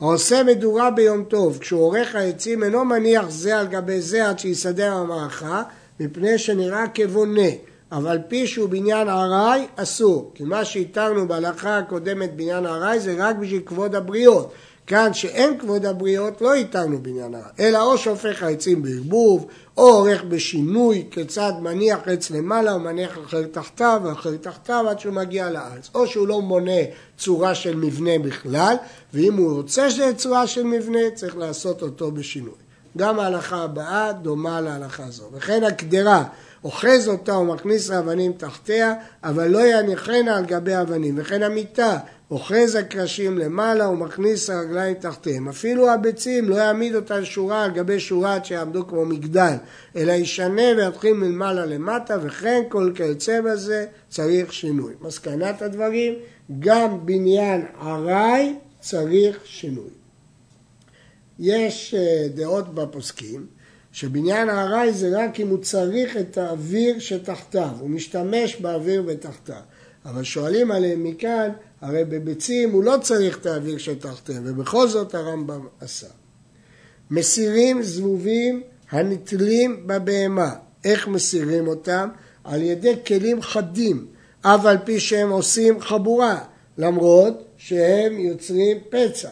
העושה 0.00 0.42
מדורה 0.42 0.90
ביום 0.90 1.24
טוב, 1.24 1.58
כשהוא 1.58 1.80
עורך 1.80 2.14
העצים 2.14 2.64
אינו 2.64 2.84
מניח 2.84 3.30
זה 3.30 3.58
על 3.58 3.66
גבי 3.66 4.00
זה 4.00 4.28
עד 4.28 4.38
שיסדר 4.38 4.92
המערכה, 4.92 5.62
מפני 6.00 6.38
שנראה 6.38 6.84
כבונה, 6.94 7.50
אבל 7.92 8.18
פי 8.28 8.46
שהוא 8.46 8.68
בניין 8.68 9.08
ארעי 9.08 9.66
אסור, 9.76 10.32
כי 10.34 10.44
מה 10.44 10.64
שהתרנו 10.64 11.28
בהלכה 11.28 11.78
הקודמת 11.78 12.36
בניין 12.36 12.66
ארעי 12.66 13.00
זה 13.00 13.14
רק 13.18 13.36
בשביל 13.36 13.62
כבוד 13.66 13.94
הבריות, 13.94 14.52
כאן 14.86 15.14
שאין 15.14 15.58
כבוד 15.58 15.86
הבריות 15.86 16.40
לא 16.40 16.54
איתנו 16.54 16.98
בעניין 17.02 17.34
הרע, 17.34 17.48
אלא 17.60 17.82
או 17.82 17.98
שהופך 17.98 18.42
העצים 18.42 18.82
בערבוב, 18.82 19.46
או 19.76 19.82
עורך 19.82 20.24
בשינוי 20.24 21.04
כיצד 21.10 21.52
מניח 21.60 21.98
עץ 22.06 22.30
למעלה 22.30 22.76
ומניח 22.76 23.18
אחר 23.24 23.42
תחתיו 23.42 24.00
ואחר 24.04 24.36
תחתיו 24.36 24.84
עד 24.88 25.00
שהוא 25.00 25.14
מגיע 25.14 25.50
לארץ, 25.50 25.90
או 25.94 26.06
שהוא 26.06 26.28
לא 26.28 26.42
מונה 26.42 26.80
צורה 27.18 27.54
של 27.54 27.76
מבנה 27.76 28.18
בכלל, 28.18 28.74
ואם 29.14 29.36
הוא 29.36 29.56
רוצה 29.56 29.90
שזה 29.90 30.14
צורה 30.14 30.46
של 30.46 30.62
מבנה 30.62 31.10
צריך 31.14 31.36
לעשות 31.36 31.82
אותו 31.82 32.10
בשינוי. 32.10 32.63
גם 32.96 33.20
ההלכה 33.20 33.56
הבאה 33.56 34.12
דומה 34.12 34.60
להלכה 34.60 35.10
זו. 35.10 35.24
וכן 35.32 35.64
הקדרה 35.64 36.24
אוחז 36.64 37.08
אותה 37.08 37.36
ומכניס 37.36 37.90
האבנים 37.90 38.32
תחתיה, 38.32 38.94
אבל 39.24 39.46
לא 39.46 39.66
יניחנה 39.66 40.36
על 40.36 40.44
גבי 40.44 40.80
אבנים. 40.80 41.14
וכן 41.18 41.42
המיטה 41.42 41.98
אוחז 42.30 42.74
הקרשים 42.74 43.38
למעלה 43.38 43.88
ומכניס 43.88 44.50
הרגליים 44.50 44.94
תחתיהם. 44.94 45.48
אפילו 45.48 45.90
הביצים 45.90 46.48
לא 46.48 46.54
יעמיד 46.54 46.94
אותה 46.94 47.24
שורה 47.24 47.64
על 47.64 47.70
גבי 47.70 48.00
שורה 48.00 48.34
עד 48.34 48.44
שיעמדו 48.44 48.86
כמו 48.86 49.04
מגדל, 49.04 49.54
אלא 49.96 50.12
ישנה 50.12 50.62
ויתחיל 50.76 51.12
מלמעלה 51.12 51.66
למטה, 51.66 52.16
וכן 52.22 52.62
כל 52.68 52.92
כיוצא 52.94 53.40
בזה 53.40 53.86
צריך 54.08 54.52
שינוי. 54.52 54.94
מסקנת 55.00 55.62
הדברים, 55.62 56.14
גם 56.58 57.06
בניין 57.06 57.66
ארעי 57.82 58.54
צריך 58.80 59.38
שינוי. 59.44 60.03
יש 61.38 61.94
אה, 61.94 62.26
דעות 62.34 62.74
בפוסקים 62.74 63.46
שבניין 63.92 64.48
הארעי 64.48 64.92
זה 64.92 65.18
רק 65.18 65.40
אם 65.40 65.48
הוא 65.48 65.58
צריך 65.58 66.16
את 66.16 66.38
האוויר 66.38 66.98
שתחתיו, 66.98 67.70
הוא 67.80 67.90
משתמש 67.90 68.56
באוויר 68.56 69.02
בתחתיו. 69.02 69.60
אבל 70.04 70.22
שואלים 70.22 70.70
עליהם 70.70 71.04
מכאן, 71.04 71.50
הרי 71.80 72.04
בביצים 72.04 72.70
הוא 72.70 72.84
לא 72.84 72.96
צריך 73.02 73.38
את 73.38 73.46
האוויר 73.46 73.78
שתחתיהם, 73.78 74.42
ובכל 74.46 74.88
זאת 74.88 75.14
הרמב"ם 75.14 75.66
עשה. 75.80 76.06
מסירים 77.10 77.82
זבובים 77.82 78.62
הנתלים 78.90 79.86
בבהמה. 79.86 80.54
איך 80.84 81.08
מסירים 81.08 81.68
אותם? 81.68 82.08
על 82.44 82.62
ידי 82.62 82.94
כלים 83.06 83.42
חדים, 83.42 84.06
אף 84.42 84.64
על 84.64 84.76
פי 84.84 85.00
שהם 85.00 85.30
עושים 85.30 85.80
חבורה, 85.80 86.38
למרות 86.78 87.44
שהם 87.56 88.18
יוצרים 88.18 88.78
פצע. 88.90 89.28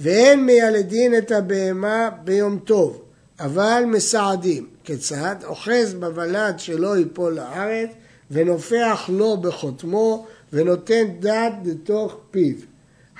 ואין 0.00 0.46
מיילדין 0.46 1.18
את 1.18 1.30
הבהמה 1.30 2.10
ביום 2.24 2.58
טוב, 2.58 3.02
אבל 3.40 3.82
מסעדים. 3.86 4.66
כיצד? 4.84 5.36
אוחז 5.44 5.94
בוולד 5.94 6.58
שלא 6.58 6.96
ייפול 6.96 7.32
לארץ 7.32 7.90
ונופח 8.30 9.10
לו 9.12 9.36
בחותמו 9.36 10.26
ונותן 10.52 11.04
דת 11.20 11.52
לתוך 11.64 12.16
פיו. 12.30 12.54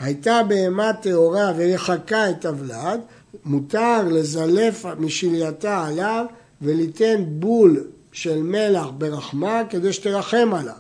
הייתה 0.01 0.41
בהמה 0.49 0.93
טהורה 0.93 1.53
ויחקה 1.57 2.31
את 2.31 2.47
הוולד, 2.47 3.01
מותר 3.45 4.03
לזלף 4.09 4.85
משלייתה 4.99 5.87
עליו 5.87 6.27
וליתן 6.63 7.25
בול 7.27 7.85
של 8.13 8.43
מלח 8.43 8.87
ברחמה 8.99 9.63
כדי 9.71 9.93
שתרחם 9.93 10.51
עליו. 10.55 10.75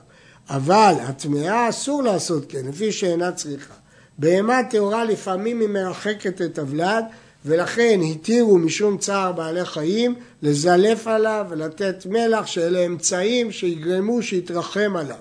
אבל 0.50 0.94
הטמאה 1.00 1.68
אסור 1.68 2.02
לעשות 2.02 2.44
כן, 2.48 2.66
לפי 2.66 2.92
שאינה 2.92 3.32
צריכה. 3.32 3.79
בהמה 4.20 4.60
טהורה 4.70 5.04
לפעמים 5.04 5.60
היא 5.60 5.68
מרחקת 5.68 6.42
את 6.42 6.58
הוולד 6.58 7.04
ולכן 7.44 8.00
התירו 8.10 8.58
משום 8.58 8.98
צער 8.98 9.32
בעלי 9.32 9.64
חיים 9.64 10.14
לזלף 10.42 11.06
עליו 11.06 11.46
ולתת 11.48 12.06
מלח 12.06 12.46
שאלה 12.46 12.86
אמצעים 12.86 13.52
שיגרמו 13.52 14.22
שיתרחם 14.22 14.96
עליו. 14.96 15.16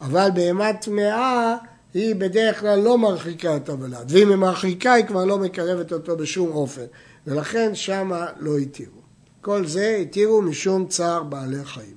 אבל 0.00 0.28
בהמה 0.34 0.72
טמאה 0.72 1.56
היא 1.94 2.14
בדרך 2.14 2.60
כלל 2.60 2.80
לא 2.80 2.98
מרחיקה 2.98 3.56
את 3.56 3.68
הוולד, 3.68 4.06
ואם 4.08 4.28
היא 4.28 4.36
מרחיקה 4.36 4.92
היא 4.92 5.04
כבר 5.04 5.24
לא 5.24 5.38
מקרבת 5.38 5.92
אותו 5.92 6.16
בשום 6.16 6.50
אופן, 6.50 6.84
ולכן 7.26 7.74
שמה 7.74 8.26
לא 8.38 8.58
התירו. 8.58 9.00
כל 9.40 9.66
זה 9.66 9.98
התירו 10.02 10.42
משום 10.42 10.86
צער 10.86 11.22
בעלי 11.22 11.64
חיים. 11.64 11.96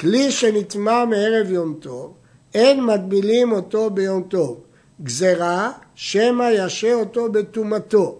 כלי 0.00 0.30
שנטמע 0.30 1.04
מערב 1.04 1.50
יום 1.50 1.74
טוב, 1.80 2.14
אין 2.54 2.84
מטבילים 2.84 3.52
אותו 3.52 3.90
ביום 3.90 4.22
טוב. 4.22 4.60
גזרה, 5.02 5.72
שמא 5.94 6.50
ישה 6.52 6.94
אותו 6.94 7.32
בטומאתו. 7.32 8.18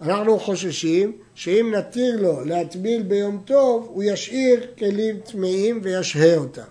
אנחנו 0.00 0.38
חוששים 0.38 1.12
שאם 1.34 1.74
נתיר 1.76 2.22
לו 2.22 2.44
להטביל 2.44 3.02
ביום 3.02 3.42
טוב, 3.44 3.88
הוא 3.92 4.02
ישאיר 4.02 4.66
כלים 4.78 5.16
טמאים 5.18 5.80
וישהה 5.82 6.36
אותם. 6.36 6.62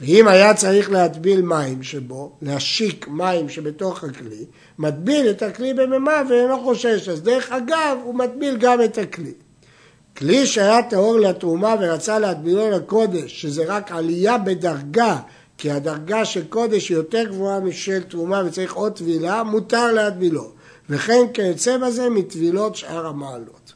ואם 0.00 0.28
היה 0.28 0.54
צריך 0.54 0.90
להטביל 0.90 1.42
מים 1.42 1.82
שבו, 1.82 2.32
להשיק 2.42 3.08
מים 3.08 3.48
שבתוך 3.48 4.04
הכלי, 4.04 4.44
מטביל 4.78 5.30
את 5.30 5.42
הכלי 5.42 5.74
במימה 5.74 6.22
ואינו 6.28 6.60
חושש. 6.60 7.08
אז 7.08 7.22
דרך 7.22 7.52
אגב, 7.52 7.98
הוא 8.04 8.14
מטביל 8.14 8.56
גם 8.56 8.82
את 8.82 8.98
הכלי. 8.98 9.32
כלי 10.16 10.46
שהיה 10.46 10.82
טהור 10.82 11.20
לתרומה 11.20 11.74
ורצה 11.80 12.18
להטבילו 12.18 12.70
לקודש, 12.70 13.42
שזה 13.42 13.64
רק 13.66 13.92
עלייה 13.92 14.38
בדרגה, 14.38 15.16
כי 15.60 15.70
הדרגה 15.70 16.24
של 16.24 16.46
קודש 16.46 16.88
היא 16.88 16.96
יותר 16.96 17.24
גבוהה 17.24 17.60
משל 17.60 18.02
תרומה 18.02 18.42
וצריך 18.46 18.74
עוד 18.74 18.92
טבילה, 18.92 19.42
מותר 19.42 19.92
להטבילו. 19.92 20.50
וכן 20.90 21.26
כיוצא 21.34 21.78
בזה 21.78 22.10
מטבילות 22.10 22.76
שאר 22.76 23.06
המעלות. 23.06 23.72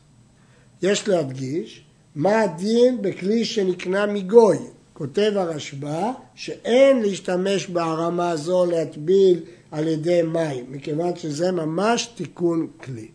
יש 0.82 1.08
להדגיש 1.08 1.84
מה 2.14 2.40
הדין 2.40 3.02
בכלי 3.02 3.44
שנקנה 3.44 4.06
מגוי. 4.06 4.58
כותב 4.92 5.32
הרשב"א 5.34 6.10
שאין 6.34 7.02
להשתמש 7.02 7.66
בהרמה 7.66 8.36
זו 8.36 8.64
להטביל 8.64 9.40
על 9.70 9.88
ידי 9.88 10.22
מים, 10.22 10.64
מכיוון 10.68 11.16
שזה 11.16 11.52
ממש 11.52 12.06
תיקון 12.06 12.66
כלי. 12.84 13.08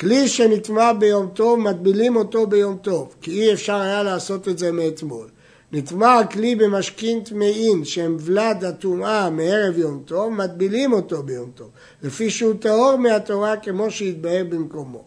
כלי 0.00 0.28
שנטמע 0.28 0.92
ביום 0.92 1.28
טוב, 1.34 1.58
מטבילים 1.58 2.16
אותו 2.16 2.46
ביום 2.46 2.76
טוב, 2.76 3.14
כי 3.20 3.30
אי 3.30 3.52
אפשר 3.52 3.76
היה 3.76 4.02
לעשות 4.02 4.48
את 4.48 4.58
זה 4.58 4.72
מאתמול. 4.72 5.28
נטמע 5.76 6.18
הכלי 6.18 6.54
במשכין 6.54 7.20
טמאין 7.24 7.84
שהם 7.84 8.16
ולד 8.20 8.64
הטומאה 8.64 9.30
מערב 9.30 9.78
יום 9.78 10.02
טוב, 10.04 10.32
מטבילים 10.32 10.92
אותו 10.92 11.22
ביום 11.22 11.50
טוב, 11.54 11.70
לפי 12.02 12.30
שהוא 12.30 12.54
טהור 12.60 12.96
מהתורה 12.96 13.56
כמו 13.56 13.90
שהתבהר 13.90 14.44
במקומו. 14.48 15.04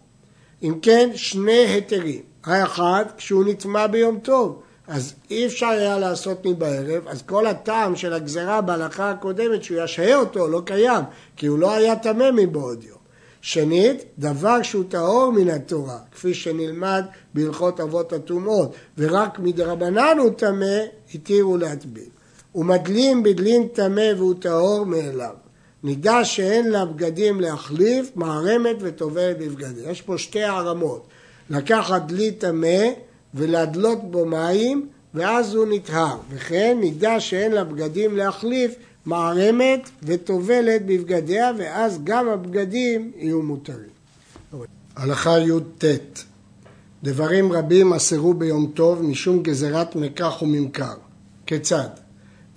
אם 0.64 0.80
כן, 0.82 1.10
שני 1.16 1.52
היתרים. 1.52 2.22
האחד, 2.44 3.06
כשהוא 3.18 3.46
נטמע 3.46 3.88
ביום 3.88 4.20
טוב, 4.20 4.62
אז 4.88 5.14
אי 5.32 5.46
אפשר 5.46 5.68
היה 5.68 6.00
לעשות 6.00 6.46
מבערב, 6.46 7.08
אז 7.08 7.22
כל 7.22 7.48
הטעם 7.48 7.96
של 7.96 8.14
הגזרה 8.14 8.62
בהלכה 8.62 9.12
הקודמת 9.12 9.64
שהוא 9.64 9.84
ישהה 9.84 10.16
אותו 10.16 10.48
לא 10.48 10.62
קיים, 10.66 11.04
כי 11.36 11.48
הוא 11.48 11.60
לא 11.60 11.76
היה 11.76 11.96
טמא 11.96 12.32
מבעוד 12.32 12.84
יום. 12.84 12.97
שנית, 13.42 14.04
דבר 14.20 14.62
שהוא 14.62 14.84
טהור 14.90 15.32
מן 15.32 15.50
התורה, 15.50 15.98
כפי 16.12 16.34
שנלמד 16.34 17.06
בהלכות 17.34 17.80
אבות 17.80 18.14
הטומאות, 18.14 18.76
ורק 18.98 19.40
מדרבנן 19.40 20.18
הוא 20.20 20.30
טמא, 20.30 20.80
התירו 21.14 21.58
להטביל. 21.58 22.10
ומדלים 22.56 23.24
בדלין 23.24 23.68
טמא 23.68 24.12
והוא 24.18 24.34
טהור 24.40 24.86
מאליו. 24.86 25.34
נדע 25.84 26.26
שאין 26.26 26.70
לה 26.70 26.86
בגדים 26.86 27.42
להחליף, 27.42 28.12
מערמת 28.16 28.76
וטובלת 28.80 29.38
בבגדים. 29.38 29.90
יש 29.90 30.02
פה 30.02 30.18
שתי 30.18 30.44
הערמות, 30.44 31.08
לקחת 31.50 32.02
דלי 32.08 32.32
טמא 32.32 32.84
ולהדלות 33.34 34.12
בו 34.12 34.26
מים, 34.26 34.88
ואז 35.14 35.56
הוא 35.56 35.66
נטהר. 35.70 36.18
וכן 36.30 36.78
נדע 36.82 37.20
שאין 37.20 37.52
לה 37.52 37.64
בגדים 37.64 38.18
להחליף, 38.18 38.76
מערמת 39.08 39.90
וטובלת 40.04 40.86
בבגדיה, 40.86 41.52
ואז 41.58 42.00
גם 42.04 42.30
הבגדים 42.30 43.12
יהיו 43.16 43.42
מותרים. 43.42 43.90
הלכה 44.96 45.40
י"ט 45.40 45.86
דברים 47.04 47.52
רבים 47.52 47.94
אסרו 47.94 48.34
ביום 48.34 48.72
טוב 48.74 49.02
משום 49.02 49.44
גזירת 49.44 49.96
מקח 49.96 50.42
וממכר. 50.42 50.94
כיצד? 51.46 51.90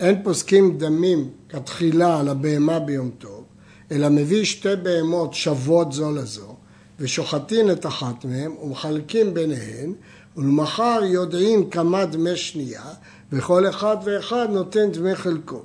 אין 0.00 0.22
פוסקים 0.22 0.78
דמים 0.78 1.30
כתחילה 1.48 2.20
על 2.20 2.28
הבהמה 2.28 2.78
ביום 2.78 3.10
טוב, 3.18 3.44
אלא 3.92 4.08
מביא 4.08 4.44
שתי 4.44 4.76
בהמות 4.82 5.34
שוות 5.34 5.92
זו 5.92 6.10
לזו, 6.10 6.54
ושוחטין 7.00 7.70
את 7.70 7.86
אחת 7.86 8.24
מהן 8.24 8.50
ומחלקים 8.62 9.34
ביניהן, 9.34 9.92
ולמחר 10.36 11.00
יודעים 11.04 11.70
כמה 11.70 12.04
דמי 12.04 12.36
שנייה, 12.36 12.84
וכל 13.32 13.68
אחד 13.68 13.96
ואחד 14.04 14.46
נותן 14.50 14.90
דמי 14.90 15.14
חלקו. 15.14 15.62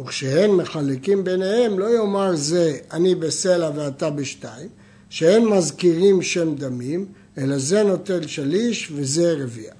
וכשהן 0.00 0.50
מחלקים 0.50 1.24
ביניהם 1.24 1.78
לא 1.78 1.96
יאמר 1.96 2.36
זה 2.36 2.78
אני 2.92 3.14
בסלע 3.14 3.70
ואתה 3.74 4.10
בשתיים, 4.10 4.68
שאין 5.10 5.48
מזכירים 5.48 6.22
שם 6.22 6.54
דמים, 6.54 7.06
אלא 7.38 7.58
זה 7.58 7.82
נוטל 7.82 8.26
שליש 8.26 8.92
וזה 8.94 9.36
רביע. 9.42 9.72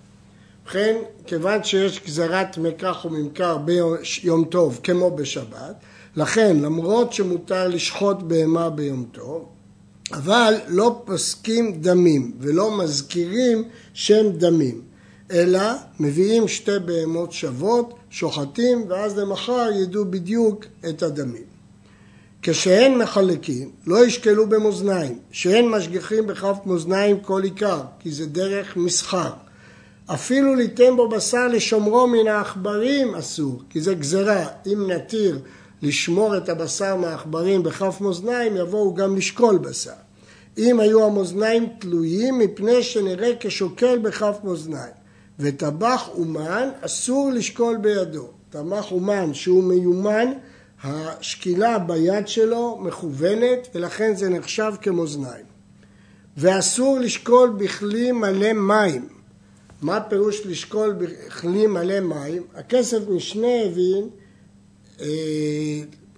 ובכן, 0.65 0.97
כיוון 1.27 1.65
שיש 1.65 2.01
גזרת 2.07 2.59
מקח 2.59 3.05
וממכר 3.05 3.59
ביום 3.59 4.45
טוב 4.45 4.81
כמו 4.83 5.17
בשבת, 5.17 5.75
לכן 6.17 6.57
למרות 6.61 7.13
שמותר 7.13 7.69
לשחוט 7.69 8.23
בהמה 8.23 8.71
ביום 8.71 9.07
טוב, 9.13 9.49
אבל 10.13 10.55
לא 10.69 11.03
פוסקים 11.05 11.73
דמים 11.81 12.33
ולא 12.41 12.79
מזכירים 12.79 13.65
שם 13.95 14.31
דמים. 14.33 14.81
אלא 15.31 15.61
מביאים 16.01 16.49
שתי 16.49 16.79
בהמות 16.85 17.33
שוות, 17.33 17.95
שוחטים, 18.15 18.85
ואז 18.89 19.19
למחר 19.19 19.69
ידעו 19.83 20.05
בדיוק 20.05 20.65
את 20.89 21.03
הדמים. 21.03 21.45
כשהן 22.43 22.99
מחלקים, 22.99 23.71
לא 23.87 24.07
ישקלו 24.07 24.49
במאזניים, 24.49 25.19
שהן 25.31 25.69
משגיחים 25.69 26.27
בכף 26.27 26.57
מאזניים 26.67 27.21
כל 27.21 27.43
עיקר, 27.43 27.81
כי 27.99 28.11
זה 28.13 28.27
דרך 28.27 28.77
מסחר. 28.77 29.31
אפילו 30.07 30.55
ליתן 30.55 30.97
בו 30.97 31.09
בשר 31.09 31.49
לשומרו 31.49 32.07
מן 32.07 32.27
העכברים 32.29 33.15
אסור, 33.15 33.63
כי 33.71 33.81
זה 33.81 33.95
גזרה. 33.95 34.47
אם 34.67 34.91
נתיר 34.91 35.39
לשמור 35.83 36.37
את 36.37 36.49
הבשר 36.49 36.97
מהעכברים 36.97 37.63
בכף 37.63 38.01
מאזניים, 38.01 38.57
יבואו 38.57 38.95
גם 38.95 39.17
לשקול 39.17 39.59
בשר. 39.59 39.91
אם 40.59 40.81
היו 40.81 41.05
המאזניים 41.05 41.69
תלויים, 41.79 42.39
מפני 42.39 42.83
שנראה 42.83 43.33
כשוקל 43.41 43.99
בכף 43.99 44.37
מאזניים. 44.45 45.04
וטבח 45.39 46.09
אומן 46.09 46.69
אסור 46.81 47.31
לשקול 47.31 47.77
בידו. 47.77 48.29
טבח 48.51 48.93
אומן 48.93 49.35
שהוא 49.35 49.65
מיומן, 49.65 50.33
השקילה 50.83 51.79
ביד 51.79 52.29
שלו 52.29 52.79
מכוונת 52.83 53.69
ולכן 53.75 54.17
זה 54.17 54.29
נחשב 54.29 54.73
כמאזניים. 54.83 55.45
ואסור 56.37 56.99
לשקול 56.99 57.51
בכלי 57.59 58.13
מלא 58.13 58.53
מים. 58.53 59.09
מה 59.83 60.01
פירוש 60.01 60.47
לשקול 60.47 60.93
בכלי 60.93 61.67
מלא 61.67 62.01
מים? 62.01 62.43
הכסף 62.55 63.09
משנה 63.09 63.63
הבין, 63.67 64.09
אה, 65.01 65.07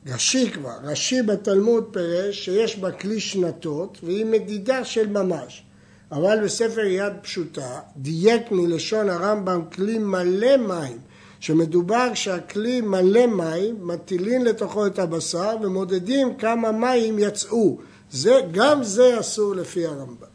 ראשי 0.06 0.50
כבר, 0.50 0.76
ראשי 0.84 1.22
בתלמוד 1.22 1.88
פירש 1.92 2.44
שיש 2.44 2.78
בה 2.78 2.92
כלי 2.92 3.20
שנתות 3.20 3.98
והיא 4.02 4.24
מדידה 4.24 4.84
של 4.84 5.06
ממש. 5.06 5.65
אבל 6.12 6.44
בספר 6.44 6.84
יד 6.84 7.12
פשוטה 7.22 7.80
דייק 7.96 8.50
מלשון 8.50 9.08
הרמב"ם 9.08 9.62
כלי 9.72 9.98
מלא 9.98 10.56
מים, 10.56 10.98
שמדובר 11.40 12.14
שהכלי 12.14 12.80
מלא 12.80 13.26
מים, 13.26 13.76
מטילים 13.80 14.44
לתוכו 14.44 14.86
את 14.86 14.98
הבשר 14.98 15.56
ומודדים 15.62 16.36
כמה 16.36 16.72
מים 16.72 17.18
יצאו. 17.18 17.78
זה, 18.10 18.40
גם 18.52 18.82
זה 18.82 19.20
אסור 19.20 19.54
לפי 19.54 19.86
הרמב"ם. 19.86 20.26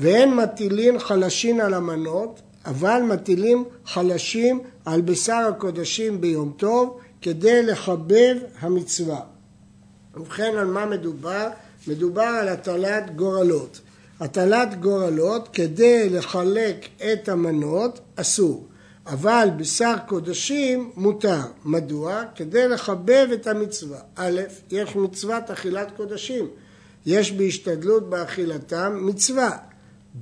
ואין 0.00 0.34
מטילים 0.34 0.98
חלשים 0.98 1.60
על 1.60 1.74
המנות, 1.74 2.40
אבל 2.66 3.02
מטילים 3.02 3.64
חלשים 3.86 4.60
על 4.84 5.00
בשר 5.00 5.48
הקודשים 5.48 6.20
ביום 6.20 6.52
טוב 6.56 6.98
כדי 7.22 7.62
לחבב 7.62 8.36
המצווה. 8.60 9.20
ובכן 10.16 10.56
על 10.58 10.66
מה 10.66 10.86
מדובר? 10.86 11.48
מדובר 11.88 12.22
על 12.22 12.48
הטלת 12.48 13.16
גורלות. 13.16 13.80
הטלת 14.20 14.80
גורלות 14.80 15.48
כדי 15.52 16.08
לחלק 16.08 16.88
את 17.12 17.28
המנות 17.28 18.00
אסור, 18.16 18.66
אבל 19.06 19.48
בשר 19.56 19.94
קודשים 20.06 20.90
מותר. 20.96 21.40
מדוע? 21.64 22.22
כדי 22.34 22.68
לחבב 22.68 23.28
את 23.32 23.46
המצווה. 23.46 23.98
א', 24.16 24.40
יש 24.70 24.96
מצוות 24.96 25.50
אכילת 25.50 25.88
קודשים, 25.96 26.46
יש 27.06 27.32
בהשתדלות 27.32 28.10
באכילתם 28.10 28.98
מצווה. 29.06 29.56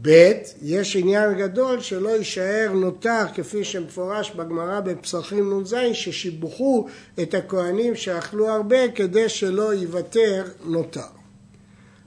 ב', 0.02 0.32
יש 0.62 0.96
עניין 0.96 1.34
גדול 1.38 1.80
שלא 1.80 2.08
יישאר 2.08 2.72
נותר 2.74 3.24
כפי 3.34 3.64
שמפורש 3.64 4.30
בגמרא 4.30 4.80
בפסחים 4.80 5.60
נ"ז 5.60 5.74
ששיבחו 5.92 6.86
את 7.22 7.34
הכהנים 7.34 7.94
שאכלו 7.94 8.48
הרבה 8.48 8.88
כדי 8.94 9.28
שלא 9.28 9.74
ייוותר 9.74 10.44
נותר. 10.64 11.00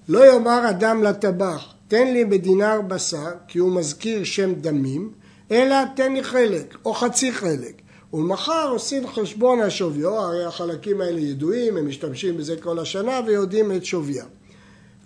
לא 0.10 0.34
יאמר 0.34 0.70
אדם 0.70 1.04
לטבח 1.04 1.74
תן 1.90 2.14
לי 2.14 2.26
בדינר 2.26 2.82
בשר, 2.82 3.32
כי 3.48 3.60
הוא 3.60 3.72
מזכיר 3.72 4.24
שם 4.24 4.54
דמים, 4.54 5.12
אלא 5.52 5.76
תן 5.96 6.14
לי 6.14 6.24
חלק, 6.24 6.78
או 6.86 6.94
חצי 6.94 7.32
חלק. 7.32 7.82
ולמחר 8.14 8.70
עושים 8.72 9.08
חשבון 9.08 9.62
השוויו, 9.62 10.16
הרי 10.16 10.46
החלקים 10.46 11.02
האלה 11.02 11.20
ידועים, 11.20 11.78
הם 11.78 11.88
משתמשים 11.88 12.38
בזה 12.38 12.56
כל 12.58 12.80
השנה 12.80 13.20
ויודעים 13.26 13.72
את 13.72 13.86
שוויים. 13.86 14.26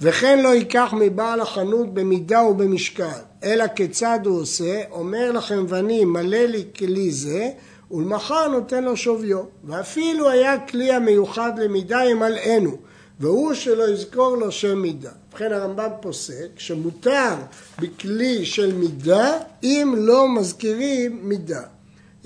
וכן 0.02 0.43
לא 0.43 0.50
ייקח 0.50 0.93
מבעל 1.00 1.41
החנות 1.41 1.93
במידה 1.93 2.41
ובמשקל, 2.41 3.19
אלא 3.43 3.67
כיצד 3.67 4.19
הוא 4.26 4.41
עושה, 4.41 4.82
אומר 4.91 5.32
לכם 5.32 5.65
ואני 5.67 6.06
מלא 6.06 6.46
לי 6.46 6.63
כלי 6.78 7.12
זה, 7.12 7.50
ולמחר 7.91 8.48
נותן 8.48 8.84
לו 8.84 8.98
שוויו. 8.98 9.43
ואפילו 9.63 10.30
היה 10.30 10.60
כלי 10.60 10.91
המיוחד 10.91 11.60
למידה 11.60 12.04
ימלאנו, 12.04 12.78
והוא 13.23 13.53
שלא 13.53 13.89
יזכור 13.89 14.38
לו 14.38 14.51
שם 14.51 14.77
מידה. 14.77 15.12
ובכן 15.29 15.53
הרמב"ם 15.53 15.89
פוסק 16.01 16.47
שמותר 16.57 17.36
בכלי 17.79 18.45
של 18.45 18.73
מידה 18.73 19.38
אם 19.63 19.93
לא 19.97 20.36
מזכירים 20.36 21.19
מידה. 21.23 21.62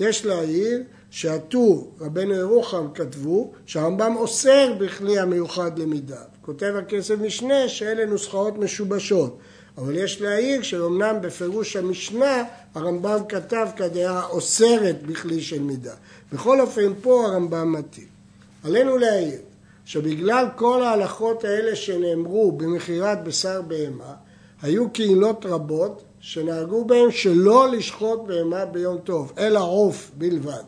יש 0.00 0.26
להעיר 0.26 0.82
שהטור, 1.10 1.92
רבנו 2.00 2.34
ירוחם 2.34 2.86
כתבו 2.94 3.52
שהרמב"ם 3.66 4.16
אוסר 4.16 4.72
בכלי 4.78 5.18
המיוחד 5.18 5.78
למידה. 5.78 6.20
כותב 6.42 6.74
הכסף 6.78 7.14
משנה 7.18 7.68
שאלה 7.68 8.06
נוסחאות 8.06 8.58
משובשות. 8.58 9.38
אבל 9.78 9.96
יש 9.96 10.20
להעיר 10.20 10.62
שאומנם 10.62 11.16
בפירוש 11.22 11.76
המשנה 11.76 12.44
הרמב"ם 12.74 13.18
כתב 13.28 13.66
כדעה 13.76 14.26
אוסרת 14.26 15.02
בכלי 15.02 15.40
של 15.40 15.62
מידה. 15.62 15.94
בכל 16.32 16.60
אופן 16.60 16.92
פה 17.02 17.26
הרמב"ם 17.26 17.72
מתאים. 17.72 18.08
עלינו 18.64 18.96
להעיר 18.96 19.47
שבגלל 19.88 20.46
כל 20.56 20.82
ההלכות 20.82 21.44
האלה 21.44 21.76
שנאמרו 21.76 22.52
במכירת 22.52 23.24
בשר 23.24 23.62
בהמה, 23.62 24.14
היו 24.62 24.90
קהילות 24.90 25.46
רבות 25.46 26.02
שנהגו 26.20 26.84
בהם 26.84 27.10
שלא 27.10 27.68
לשחוט 27.68 28.20
בהמה 28.26 28.64
ביום 28.64 28.98
טוב, 28.98 29.32
אלא 29.38 29.60
עוף 29.60 30.10
בלבד. 30.14 30.62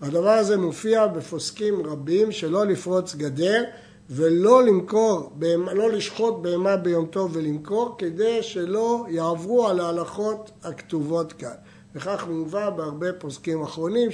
הדבר 0.00 0.30
הזה 0.30 0.56
מופיע 0.56 1.06
בפוסקים 1.06 1.86
רבים 1.86 2.32
שלא 2.32 2.66
לפרוץ 2.66 3.14
גדר 3.14 3.64
ולא 4.10 4.62
למכור, 4.62 5.32
לא 5.72 5.90
לשחוט 5.90 6.34
בהמה 6.40 6.76
ביום 6.76 7.06
טוב 7.06 7.30
ולמכור 7.34 7.94
כדי 7.98 8.42
שלא 8.42 9.04
יעברו 9.08 9.68
על 9.68 9.80
ההלכות 9.80 10.50
הכתובות 10.64 11.32
כאן. 11.32 11.54
וכך 11.94 12.26
מובא 12.28 12.70
בהרבה 12.70 13.12
פוסקים 13.12 13.62
אחרונים 13.62 14.10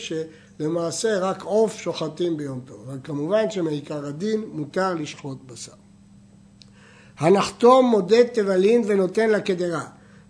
שלמעשה 0.62 1.18
רק 1.18 1.42
עוף 1.42 1.76
שוחטים 1.76 2.36
ביום 2.36 2.60
טוב. 2.66 2.84
אבל 2.86 2.98
כמובן 3.04 3.50
שמעיקר 3.50 4.06
הדין 4.06 4.44
מותר 4.52 4.94
לשחוט 4.94 5.38
בשר. 5.46 5.72
הנחתום 7.18 7.86
מודד 7.86 8.24
תבלין 8.32 8.82
ונותן 8.86 9.30
לה 9.30 9.40
קדרה 9.40 9.84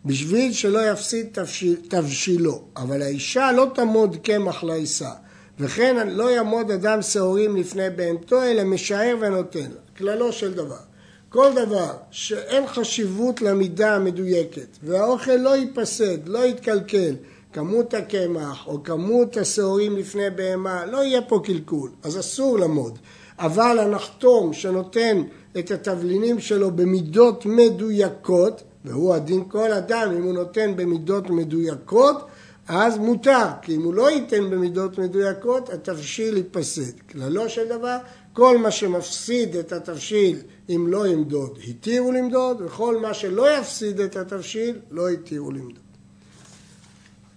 בשביל 0.04 0.52
שלא 0.52 0.90
יפסיד 0.90 1.26
תבשיל, 1.32 1.76
תבשילו 1.88 2.62
אבל 2.76 3.02
האישה 3.02 3.52
לא 3.52 3.66
תמוד 3.74 4.16
קמח 4.22 4.64
לעיסה 4.64 5.10
וכן 5.58 6.08
לא 6.08 6.30
יעמוד 6.30 6.70
אדם 6.70 7.02
שעורים 7.02 7.56
לפני 7.56 7.90
בהמתו, 7.96 8.42
אלא 8.42 8.64
משער 8.64 9.16
ונותן 9.20 9.60
לה. 9.60 9.80
כללו 9.96 10.32
של 10.32 10.54
דבר. 10.54 10.82
כל 11.28 11.50
דבר 11.54 11.92
שאין 12.10 12.66
חשיבות 12.66 13.42
למידה 13.42 13.96
המדויקת, 13.96 14.78
והאוכל 14.82 15.36
לא 15.36 15.56
ייפסד, 15.56 16.28
לא 16.28 16.46
יתקלקל, 16.46 17.14
כמות 17.52 17.94
הקמח 17.94 18.66
או 18.66 18.82
כמות 18.82 19.36
השעורים 19.36 19.96
לפני 19.96 20.30
בהמה, 20.30 20.86
לא 20.86 21.04
יהיה 21.04 21.22
פה 21.22 21.40
קלקול, 21.44 21.90
אז 22.02 22.18
אסור 22.18 22.58
למוד. 22.58 22.98
אבל 23.38 23.78
הנחתום 23.78 24.52
שנותן 24.52 25.22
את 25.58 25.70
התבלינים 25.70 26.40
שלו 26.40 26.70
במידות 26.70 27.46
מדויקות, 27.46 28.62
והוא 28.84 29.14
הדין 29.14 29.44
כל 29.48 29.72
אדם 29.72 30.12
אם 30.16 30.22
הוא 30.22 30.34
נותן 30.34 30.76
במידות 30.76 31.30
מדויקות, 31.30 32.26
אז 32.68 32.98
מותר, 32.98 33.46
כי 33.62 33.76
אם 33.76 33.82
הוא 33.82 33.94
לא 33.94 34.10
ייתן 34.10 34.50
במידות 34.50 34.98
מדויקות, 34.98 35.70
התבשיל 35.70 36.36
ייפסד. 36.36 37.00
כללו 37.10 37.48
של 37.48 37.68
דבר, 37.68 37.96
כל 38.32 38.58
מה 38.58 38.70
שמפסיד 38.70 39.56
את 39.56 39.72
התבשיל 39.72 40.38
אם 40.68 40.86
לא 40.88 41.06
ימדוד, 41.06 41.58
התירו 41.68 42.12
למדוד, 42.12 42.60
וכל 42.60 43.00
מה 43.00 43.14
שלא 43.14 43.58
יפסיד 43.58 44.00
את 44.00 44.16
התבשיל, 44.16 44.78
לא 44.90 45.08
התירו 45.08 45.50
למדוד. 45.50 45.81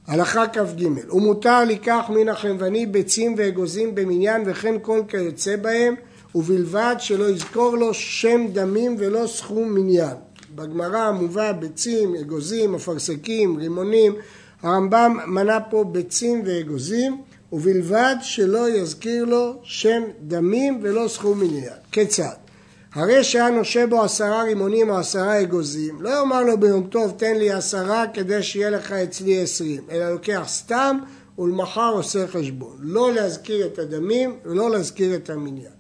הלכה 0.08 0.48
כ"ג, 0.48 0.86
ומותר 1.10 1.64
לקח 1.64 2.06
מן 2.10 2.30
החנווני 2.30 2.86
ביצים 2.86 3.36
ואגוזים 3.38 3.96
במניין 3.96 4.44
וכן 4.46 4.76
כל 4.82 5.02
כיוצא 5.08 5.56
בהם, 5.56 5.96
ובלבד 6.36 6.96
שלא 7.00 7.30
יזכור 7.30 7.78
לו 7.78 7.94
שם 7.94 8.48
דמים 8.54 8.96
ולא 9.00 9.28
סכום 9.28 9.76
מניין. 9.76 10.16
בגמרא 10.56 11.12
מובא 11.12 11.52
ביצים, 11.52 12.16
אגוזים, 12.16 12.76
אפרסקים, 12.76 13.58
רימונים, 13.58 14.16
הרמב"ם 14.62 15.18
מנה 15.28 15.60
פה 15.60 15.84
ביצים 15.84 16.44
ואגוזים, 16.46 17.22
ובלבד 17.52 18.16
שלא 18.22 18.70
יזכיר 18.70 19.26
לו 19.26 19.54
שם 19.64 20.04
דמים 20.22 20.80
ולא 20.82 21.08
סכום 21.08 21.40
מניין. 21.40 21.74
כיצד? 21.92 22.45
הרי 22.96 23.24
שהיה 23.24 23.50
נושה 23.50 23.88
בו 23.88 24.04
עשרה 24.04 24.44
רימונים 24.44 24.90
או 24.90 24.98
עשרה 24.98 25.42
אגוזים, 25.42 26.02
לא 26.02 26.10
יאמר 26.10 26.44
לו 26.44 26.60
ביום 26.60 26.88
טוב 26.88 27.14
תן 27.18 27.36
לי 27.36 27.52
עשרה 27.52 28.06
כדי 28.14 28.44
שיהיה 28.44 28.70
לך 28.70 28.92
אצלי 28.92 29.42
עשרים, 29.42 29.84
אלא 29.92 30.12
לוקח 30.12 30.44
סתם 30.48 30.98
ולמחר 31.40 31.92
עושה 31.94 32.28
חשבון. 32.28 32.78
לא 32.80 33.14
להזכיר 33.14 33.66
את 33.66 33.80
הדמים 33.80 34.36
ולא 34.46 34.70
להזכיר 34.70 35.16
את 35.16 35.30
המניין. 35.30 35.72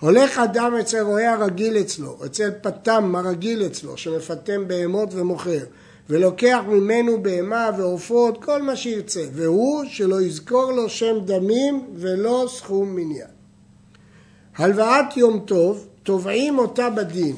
הולך 0.00 0.38
אדם 0.38 0.74
אצל 0.80 1.00
רועה 1.00 1.32
הרגיל 1.32 1.78
אצלו, 1.78 2.18
אצל 2.26 2.50
פתם 2.62 3.16
הרגיל 3.16 3.66
אצלו, 3.66 3.96
שמפתם 3.96 4.68
בהמות 4.68 5.08
ומוכר, 5.12 5.64
ולוקח 6.08 6.60
ממנו 6.68 7.22
בהמה 7.22 7.70
ועופות, 7.78 8.44
כל 8.44 8.62
מה 8.62 8.76
שירצה, 8.76 9.24
והוא 9.32 9.84
שלא 9.88 10.22
יזכור 10.22 10.72
לו 10.72 10.88
שם 10.88 11.14
דמים 11.24 11.86
ולא 11.94 12.44
סכום 12.48 12.96
מניין. 12.96 13.28
הלוואת 14.56 15.16
יום 15.16 15.40
טוב, 15.46 15.86
תובעים 16.02 16.58
אותה 16.58 16.90
בדין. 16.90 17.36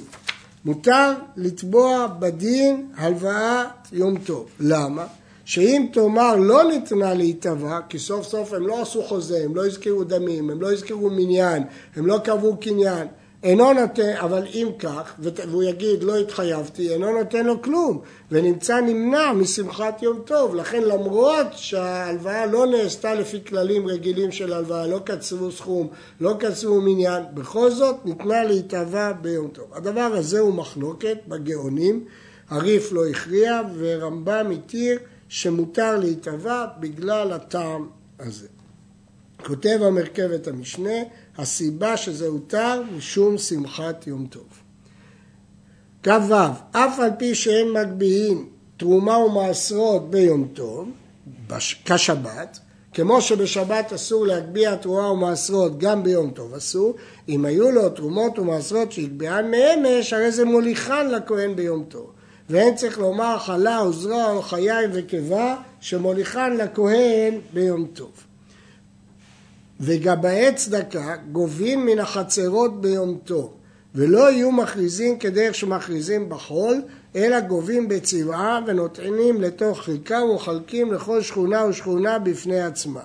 מותר 0.64 1.12
לתבוע 1.36 2.06
בדין 2.18 2.86
הלוואת 2.96 3.68
יום 3.92 4.18
טוב. 4.18 4.46
למה? 4.60 5.06
שאם 5.44 5.86
תאמר 5.92 6.36
לא 6.36 6.64
ניתנה 6.64 7.14
להתבע, 7.14 7.80
כי 7.88 7.98
סוף 7.98 8.26
סוף 8.26 8.52
הם 8.52 8.66
לא 8.66 8.82
עשו 8.82 9.02
חוזה, 9.02 9.44
הם 9.44 9.56
לא 9.56 9.66
הזכירו 9.66 10.04
דמים, 10.04 10.50
הם 10.50 10.62
לא 10.62 10.72
הזכירו 10.72 11.10
מניין, 11.10 11.62
הם 11.96 12.06
לא 12.06 12.18
קבעו 12.24 12.56
קניין, 12.56 13.06
אינו 13.44 13.72
נותן, 13.72 14.16
אבל 14.16 14.46
אם 14.54 14.68
כך, 14.78 15.14
והוא 15.18 15.62
יגיד 15.62 16.02
לא 16.02 16.16
התחייבתי, 16.16 16.92
אינו 16.92 17.18
נותן 17.18 17.46
לו 17.46 17.62
כלום, 17.62 18.00
ונמצא 18.30 18.80
נמנע 18.80 19.32
משמחת 19.32 20.02
יום 20.02 20.20
טוב, 20.24 20.54
לכן 20.54 20.82
למרות 20.82 21.46
שההלוואה 21.52 22.46
לא 22.46 22.66
נעשתה 22.66 23.14
לפי 23.14 23.44
כללים 23.44 23.86
רגילים 23.86 24.32
של 24.32 24.52
הלוואה, 24.52 24.86
לא 24.86 24.98
קצבו 25.04 25.52
סכום, 25.52 25.88
לא 26.20 26.34
קצבו 26.38 26.80
מניין, 26.80 27.22
בכל 27.34 27.70
זאת 27.70 27.96
ניתנה 28.04 28.44
להתהווה 28.44 29.12
ביום 29.12 29.48
טוב. 29.48 29.66
הדבר 29.74 30.10
הזה 30.14 30.40
הוא 30.40 30.54
מחלוקת 30.54 31.18
בגאונים, 31.28 32.04
הריף 32.48 32.92
לא 32.92 33.06
הכריע 33.06 33.60
ורמב"ם 33.78 34.50
התיר 34.50 34.98
שמותר 35.28 35.96
להתהווה 35.96 36.66
בגלל 36.80 37.32
הטעם 37.32 37.88
הזה. 38.20 38.46
כותב 39.46 39.78
המרכבת 39.82 40.48
המשנה, 40.48 40.98
הסיבה 41.38 41.96
שזה 41.96 42.26
הותר 42.26 42.82
משום 42.96 43.38
שמחת 43.38 44.06
יום 44.06 44.26
טוב. 44.26 44.46
כ"ו, 46.02 46.34
אף 46.72 46.98
על 47.00 47.10
פי 47.18 47.34
שהם 47.34 47.74
מגביהים 47.74 48.48
תרומה 48.76 49.18
ומעשרות 49.18 50.10
ביום 50.10 50.48
טוב, 50.52 50.88
בש... 51.48 51.82
כשבת, 51.84 52.58
כמו 52.92 53.20
שבשבת 53.20 53.92
אסור 53.92 54.26
להגביה 54.26 54.76
תרומה 54.76 55.10
ומעשרות 55.10 55.78
גם 55.78 56.02
ביום 56.02 56.30
טוב 56.30 56.54
אסור, 56.54 56.94
אם 57.28 57.44
היו 57.44 57.70
לו 57.70 57.90
תרומות 57.90 58.38
ומעשרות 58.38 58.92
שהגביהן 58.92 59.50
מאמש, 59.50 60.12
הרי 60.12 60.32
זה 60.32 60.44
מוליכן 60.44 61.10
לכהן 61.10 61.56
ביום 61.56 61.84
טוב. 61.88 62.10
ואין 62.50 62.74
צריך 62.74 62.98
לומר 62.98 63.38
חלה 63.38 63.78
או 63.78 63.92
זרוע 63.92 64.30
או 64.30 64.42
חיים 64.42 64.90
וקיבה 64.92 65.56
שמוליכן 65.80 66.56
לכהן 66.56 67.38
ביום 67.52 67.86
טוב. 67.86 68.12
וגבאי 69.80 70.54
צדקה 70.54 71.16
גובים 71.32 71.86
מן 71.86 71.98
החצרות 71.98 72.80
ביום 72.80 73.18
טוב, 73.24 73.54
ולא 73.94 74.32
יהיו 74.32 74.52
מכריזים 74.52 75.18
כדרך 75.18 75.54
שמכריזים 75.54 76.28
בחול, 76.28 76.82
אלא 77.16 77.40
גובים 77.40 77.88
בצבעה 77.88 78.60
ונוטענים 78.66 79.40
לתוך 79.40 79.82
חלקם 79.82 80.22
ומחלקים 80.30 80.92
לכל 80.92 81.22
שכונה 81.22 81.66
ושכונה 81.66 82.18
בפני 82.18 82.60
עצמה. 82.60 83.00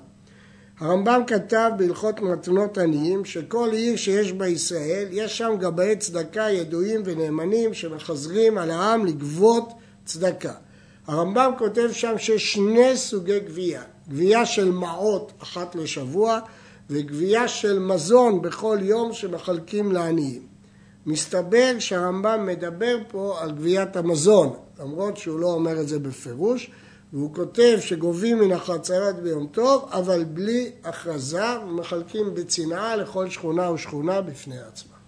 הרמב"ם 0.80 1.22
כתב 1.28 1.72
בהלכות 1.78 2.22
מתנות 2.22 2.78
עניים 2.78 3.26
שכל 3.26 3.70
עיר 3.72 3.96
שיש 3.96 4.34
בה 4.34 4.48
ישראל, 4.48 5.08
יש 5.12 5.38
שם 5.38 5.56
גבאי 5.60 5.96
צדקה 5.96 6.50
ידועים 6.50 7.02
ונאמנים 7.06 7.74
שמחזרים 7.74 8.58
על 8.58 8.72
העם 8.72 9.06
לגבות 9.06 9.70
צדקה. 10.06 10.54
הרמב"ם 11.08 11.52
כותב 11.58 11.90
שם 11.92 12.18
שיש 12.18 12.54
שני 12.54 12.98
סוגי 12.98 13.40
גבייה, 13.40 13.82
גבייה 14.10 14.46
של 14.46 14.72
מעות 14.72 15.32
אחת 15.44 15.76
לשבוע 15.76 16.40
וגבייה 16.89 17.47
של 17.47 17.80
מזון 17.80 18.41
בכל 18.41 18.78
יום 18.82 19.13
שמחלקים 19.13 19.91
לעניים. 19.91 20.41
מסתבר 21.06 21.75
שהרמב"ם 21.80 22.45
מדבר 22.45 22.97
פה 23.08 23.38
על 23.41 23.52
גביית 23.52 23.95
המזון, 23.95 24.54
למרות 24.80 25.17
שהוא 25.17 25.39
לא 25.39 25.47
אומר 25.47 25.82
את 25.82 25.88
זה 25.88 25.99
בפירוש, 25.99 26.71
והוא 27.13 27.34
כותב 27.34 27.78
שגובים 27.80 28.39
מן 28.39 28.52
החצרת 28.52 29.19
ביום 29.19 29.47
טוב, 29.47 29.89
אבל 29.91 30.23
בלי 30.23 30.71
הכרזה, 30.84 31.60
ומחלקים 31.67 32.34
בצנעה 32.34 32.95
לכל 32.95 33.30
שכונה 33.30 33.71
ושכונה 33.71 34.21
בפני 34.21 34.60
עצמה. 34.60 34.99